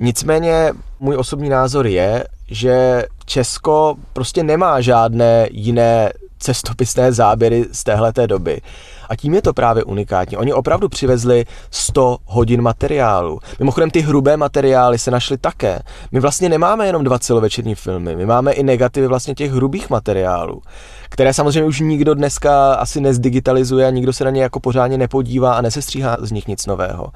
Nicméně 0.00 0.72
můj 1.00 1.16
osobní 1.16 1.48
názor 1.48 1.86
je, 1.86 2.24
že 2.50 3.04
Česko 3.24 3.94
prostě 4.12 4.42
nemá 4.42 4.80
žádné 4.80 5.48
jiné 5.50 6.12
cestopisné 6.38 7.12
záběry 7.12 7.64
z 7.72 7.84
téhleté 7.84 8.26
doby. 8.26 8.60
A 9.08 9.16
tím 9.16 9.34
je 9.34 9.42
to 9.42 9.52
právě 9.52 9.84
unikátní. 9.84 10.36
Oni 10.36 10.52
opravdu 10.52 10.88
přivezli 10.88 11.44
100 11.70 12.18
hodin 12.24 12.62
materiálu. 12.62 13.38
Mimochodem 13.58 13.90
ty 13.90 14.00
hrubé 14.00 14.36
materiály 14.36 14.98
se 14.98 15.10
našly 15.10 15.38
také. 15.38 15.78
My 16.12 16.20
vlastně 16.20 16.48
nemáme 16.48 16.86
jenom 16.86 17.04
dva 17.04 17.18
celovečerní 17.18 17.74
filmy, 17.74 18.16
my 18.16 18.26
máme 18.26 18.52
i 18.52 18.62
negativy 18.62 19.06
vlastně 19.06 19.34
těch 19.34 19.52
hrubých 19.52 19.90
materiálů, 19.90 20.62
které 21.08 21.34
samozřejmě 21.34 21.64
už 21.64 21.80
nikdo 21.80 22.14
dneska 22.14 22.74
asi 22.74 23.00
nezdigitalizuje 23.00 23.86
a 23.86 23.90
nikdo 23.90 24.12
se 24.12 24.24
na 24.24 24.30
ně 24.30 24.42
jako 24.42 24.60
pořádně 24.60 24.98
nepodívá 24.98 25.54
a 25.54 25.60
nesestříhá 25.60 26.16
z 26.20 26.32
nich 26.32 26.48
nic 26.48 26.66
nového. 26.66 27.06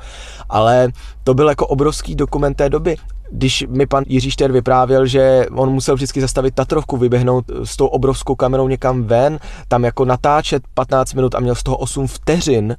Ale 0.48 0.88
to 1.24 1.34
byl 1.34 1.48
jako 1.48 1.66
obrovský 1.66 2.14
dokument 2.14 2.54
té 2.54 2.70
doby 2.70 2.96
když 3.32 3.64
mi 3.68 3.86
pan 3.86 4.04
Jiří 4.06 4.30
Šter 4.30 4.52
vyprávěl, 4.52 5.06
že 5.06 5.46
on 5.54 5.72
musel 5.72 5.94
vždycky 5.94 6.20
zastavit 6.20 6.54
Tatrovku, 6.54 6.96
vyběhnout 6.96 7.44
s 7.64 7.76
tou 7.76 7.86
obrovskou 7.86 8.34
kamerou 8.34 8.68
někam 8.68 9.02
ven, 9.02 9.38
tam 9.68 9.84
jako 9.84 10.04
natáčet 10.04 10.62
15 10.74 11.14
minut 11.14 11.34
a 11.34 11.40
měl 11.40 11.54
z 11.54 11.62
toho 11.62 11.76
8 11.76 12.06
vteřin 12.06 12.76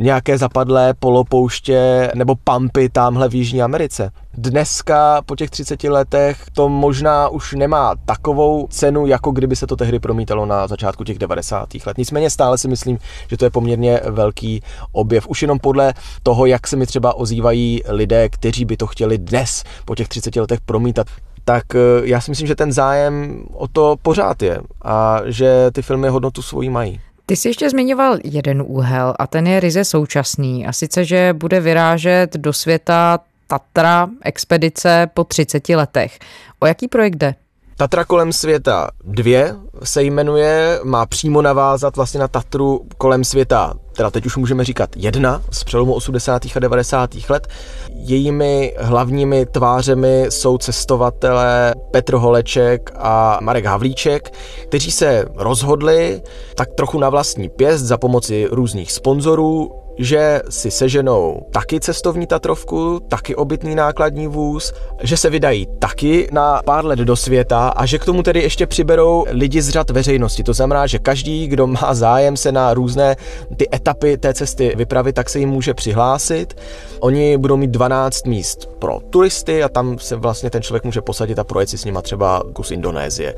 nějaké 0.00 0.38
zapadlé 0.38 0.94
polopouště 0.94 2.10
nebo 2.14 2.34
pampy 2.44 2.88
tamhle 2.88 3.28
v 3.28 3.34
Jižní 3.34 3.62
Americe. 3.62 4.10
Dneska 4.34 5.22
po 5.26 5.36
těch 5.36 5.50
30 5.50 5.84
letech 5.84 6.44
to 6.52 6.68
možná 6.68 7.28
už 7.28 7.52
nemá 7.52 7.94
takovou 8.04 8.66
cenu, 8.70 9.06
jako 9.06 9.30
kdyby 9.30 9.56
se 9.56 9.66
to 9.66 9.76
tehdy 9.76 9.98
promítalo 9.98 10.46
na 10.46 10.66
začátku 10.66 11.04
těch 11.04 11.18
90. 11.18 11.68
let. 11.86 11.98
Nicméně 11.98 12.30
stále 12.30 12.58
si 12.58 12.68
myslím, 12.68 12.98
že 13.28 13.36
to 13.36 13.44
je 13.44 13.50
poměrně 13.50 14.00
velký 14.10 14.62
objev. 14.92 15.26
Už 15.28 15.42
jenom 15.42 15.58
podle 15.58 15.94
toho, 16.22 16.46
jak 16.46 16.66
se 16.66 16.76
mi 16.76 16.86
třeba 16.86 17.14
ozývají 17.14 17.82
lidé, 17.88 18.28
kteří 18.28 18.64
by 18.64 18.76
to 18.76 18.86
chtěli 18.86 19.18
dnes 19.18 19.64
po 19.84 19.94
těch 19.94 20.08
30 20.08 20.36
letech 20.36 20.60
promítat 20.60 21.06
tak 21.44 21.74
eh, 21.74 21.78
já 22.02 22.20
si 22.20 22.30
myslím, 22.30 22.46
že 22.46 22.54
ten 22.54 22.72
zájem 22.72 23.44
o 23.52 23.68
to 23.68 23.96
pořád 24.02 24.42
je 24.42 24.60
a 24.82 25.20
že 25.24 25.70
ty 25.72 25.82
filmy 25.82 26.08
hodnotu 26.08 26.42
svoji 26.42 26.70
mají. 26.70 27.00
Ty 27.30 27.36
jsi 27.36 27.48
ještě 27.48 27.70
zmiňoval 27.70 28.18
jeden 28.24 28.62
úhel 28.66 29.14
a 29.18 29.26
ten 29.26 29.46
je 29.46 29.60
ryze 29.60 29.84
současný 29.84 30.66
a 30.66 30.72
sice, 30.72 31.04
že 31.04 31.32
bude 31.32 31.60
vyrážet 31.60 32.36
do 32.36 32.52
světa 32.52 33.20
Tatra 33.46 34.08
expedice 34.22 35.10
po 35.14 35.24
30 35.24 35.68
letech. 35.68 36.18
O 36.60 36.66
jaký 36.66 36.88
projekt 36.88 37.16
jde? 37.16 37.34
Tatra 37.80 38.04
kolem 38.04 38.32
světa 38.32 38.88
2 39.04 39.56
se 39.84 40.02
jmenuje, 40.02 40.80
má 40.84 41.06
přímo 41.06 41.42
navázat 41.42 41.96
vlastně 41.96 42.20
na 42.20 42.28
Tatru 42.28 42.80
kolem 42.98 43.24
světa, 43.24 43.74
teda 43.96 44.10
teď 44.10 44.26
už 44.26 44.36
můžeme 44.36 44.64
říkat 44.64 44.90
jedna 44.96 45.42
z 45.50 45.64
přelomu 45.64 45.94
80. 45.94 46.42
a 46.56 46.58
90. 46.58 47.10
let. 47.28 47.48
Jejími 47.94 48.74
hlavními 48.78 49.46
tvářemi 49.46 50.26
jsou 50.28 50.58
cestovatelé 50.58 51.74
Petr 51.90 52.14
Holeček 52.14 52.92
a 52.94 53.38
Marek 53.42 53.64
Havlíček, 53.64 54.32
kteří 54.62 54.90
se 54.90 55.24
rozhodli 55.34 56.22
tak 56.54 56.68
trochu 56.74 56.98
na 56.98 57.10
vlastní 57.10 57.48
pěst 57.48 57.84
za 57.84 57.98
pomoci 57.98 58.48
různých 58.50 58.92
sponzorů 58.92 59.70
že 60.00 60.40
si 60.48 60.70
seženou 60.70 61.46
taky 61.50 61.80
cestovní 61.80 62.26
Tatrovku, 62.26 63.00
taky 63.08 63.36
obytný 63.36 63.74
nákladní 63.74 64.26
vůz, 64.26 64.72
že 65.02 65.16
se 65.16 65.30
vydají 65.30 65.66
taky 65.78 66.28
na 66.32 66.62
pár 66.64 66.84
let 66.84 66.98
do 66.98 67.16
světa 67.16 67.68
a 67.68 67.86
že 67.86 67.98
k 67.98 68.04
tomu 68.04 68.22
tedy 68.22 68.42
ještě 68.42 68.66
přiberou 68.66 69.24
lidi 69.30 69.62
z 69.62 69.68
řad 69.68 69.90
veřejnosti. 69.90 70.42
To 70.42 70.52
znamená, 70.52 70.86
že 70.86 70.98
každý, 70.98 71.46
kdo 71.46 71.66
má 71.66 71.94
zájem 71.94 72.36
se 72.36 72.52
na 72.52 72.74
různé 72.74 73.16
ty 73.56 73.68
etapy 73.74 74.16
té 74.16 74.34
cesty 74.34 74.72
vypravit, 74.76 75.14
tak 75.14 75.30
se 75.30 75.38
jim 75.38 75.48
může 75.48 75.74
přihlásit. 75.74 76.56
Oni 77.00 77.36
budou 77.36 77.56
mít 77.56 77.70
12 77.70 78.26
míst 78.26 78.68
pro 78.78 78.98
turisty 79.10 79.62
a 79.62 79.68
tam 79.68 79.98
se 79.98 80.16
vlastně 80.16 80.50
ten 80.50 80.62
člověk 80.62 80.84
může 80.84 81.00
posadit 81.00 81.38
a 81.38 81.44
projet 81.44 81.68
si 81.68 81.78
s 81.78 81.84
nima 81.84 82.02
třeba 82.02 82.42
kus 82.52 82.70
Indonésie. 82.70 83.34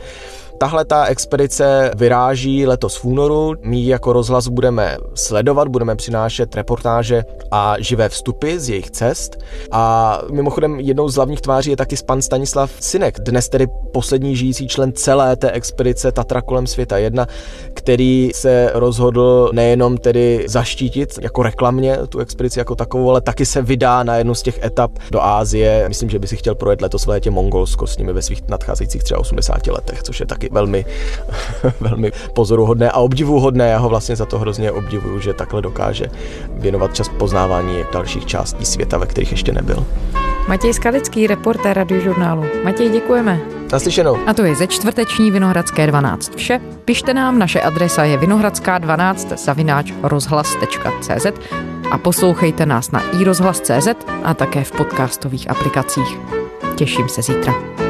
Tahle 0.62 0.84
ta 0.84 1.04
expedice 1.04 1.90
vyráží 1.96 2.66
letos 2.66 2.96
v 2.96 3.04
únoru. 3.04 3.54
My 3.62 3.86
jako 3.86 4.12
rozhlas 4.12 4.48
budeme 4.48 4.96
sledovat, 5.14 5.68
budeme 5.68 5.96
přinášet 5.96 6.51
reportáže 6.54 7.24
a 7.50 7.76
živé 7.78 8.08
vstupy 8.08 8.58
z 8.58 8.68
jejich 8.68 8.90
cest. 8.90 9.36
A 9.70 10.18
mimochodem 10.30 10.80
jednou 10.80 11.08
z 11.08 11.14
hlavních 11.14 11.40
tváří 11.40 11.70
je 11.70 11.76
taky 11.76 11.96
pan 12.06 12.22
Stanislav 12.22 12.70
Sinek, 12.80 13.20
dnes 13.20 13.48
tedy 13.48 13.66
poslední 13.92 14.36
žijící 14.36 14.68
člen 14.68 14.92
celé 14.92 15.36
té 15.36 15.50
expedice 15.50 16.12
Tatra 16.12 16.42
kolem 16.42 16.66
světa 16.66 16.98
1, 16.98 17.26
který 17.74 18.30
se 18.34 18.70
rozhodl 18.74 19.50
nejenom 19.52 19.96
tedy 19.96 20.44
zaštítit 20.48 21.18
jako 21.22 21.42
reklamně 21.42 21.98
tu 22.08 22.18
expedici 22.18 22.58
jako 22.58 22.74
takovou, 22.74 23.10
ale 23.10 23.20
taky 23.20 23.46
se 23.46 23.62
vydá 23.62 24.02
na 24.02 24.16
jednu 24.16 24.34
z 24.34 24.42
těch 24.42 24.64
etap 24.64 24.90
do 25.10 25.22
Ázie. 25.22 25.88
Myslím, 25.88 26.10
že 26.10 26.18
by 26.18 26.26
si 26.26 26.36
chtěl 26.36 26.54
projet 26.54 26.80
letos 26.80 27.06
v 27.06 27.08
létě 27.08 27.30
Mongolsko 27.30 27.86
s 27.86 27.98
nimi 27.98 28.12
ve 28.12 28.22
svých 28.22 28.48
nadcházejících 28.48 29.02
třeba 29.02 29.20
80 29.20 29.66
letech, 29.66 30.02
což 30.02 30.20
je 30.20 30.26
taky 30.26 30.48
velmi, 30.52 30.84
velmi 31.80 32.12
pozoruhodné 32.34 32.90
a 32.90 32.98
obdivuhodné. 32.98 33.68
Já 33.68 33.78
ho 33.78 33.88
vlastně 33.88 34.16
za 34.16 34.26
to 34.26 34.38
hrozně 34.38 34.72
obdivuju, 34.72 35.20
že 35.20 35.34
takhle 35.34 35.62
dokáže 35.62 36.06
věnovat 36.50 36.94
čas 36.94 37.08
poznávání 37.08 37.84
dalších 37.92 38.26
částí 38.26 38.64
světa, 38.64 38.98
ve 38.98 39.06
kterých 39.06 39.30
ještě 39.30 39.52
nebyl. 39.52 39.86
Matěj 40.48 40.74
Skalický, 40.74 41.26
reportér 41.26 41.76
radiožurnálu. 41.76 42.44
Matěj, 42.64 42.90
děkujeme. 42.90 43.40
Naslyšenou. 43.72 44.18
A 44.26 44.34
to 44.34 44.44
je 44.44 44.54
ze 44.54 44.66
čtvrteční 44.66 45.30
Vinohradské 45.30 45.86
12 45.86 46.36
vše. 46.36 46.60
Pište 46.84 47.14
nám, 47.14 47.38
naše 47.38 47.60
adresa 47.60 48.04
je 48.04 48.18
vinohradská12 48.18 49.36
zavináč 49.36 49.92
rozhlas.cz 50.02 51.26
a 51.90 51.98
poslouchejte 51.98 52.66
nás 52.66 52.90
na 52.90 53.02
iRozhlas.cz 53.20 53.88
a 54.24 54.34
také 54.34 54.64
v 54.64 54.72
podcastových 54.72 55.50
aplikacích. 55.50 56.18
Těším 56.76 57.08
se 57.08 57.22
zítra. 57.22 57.81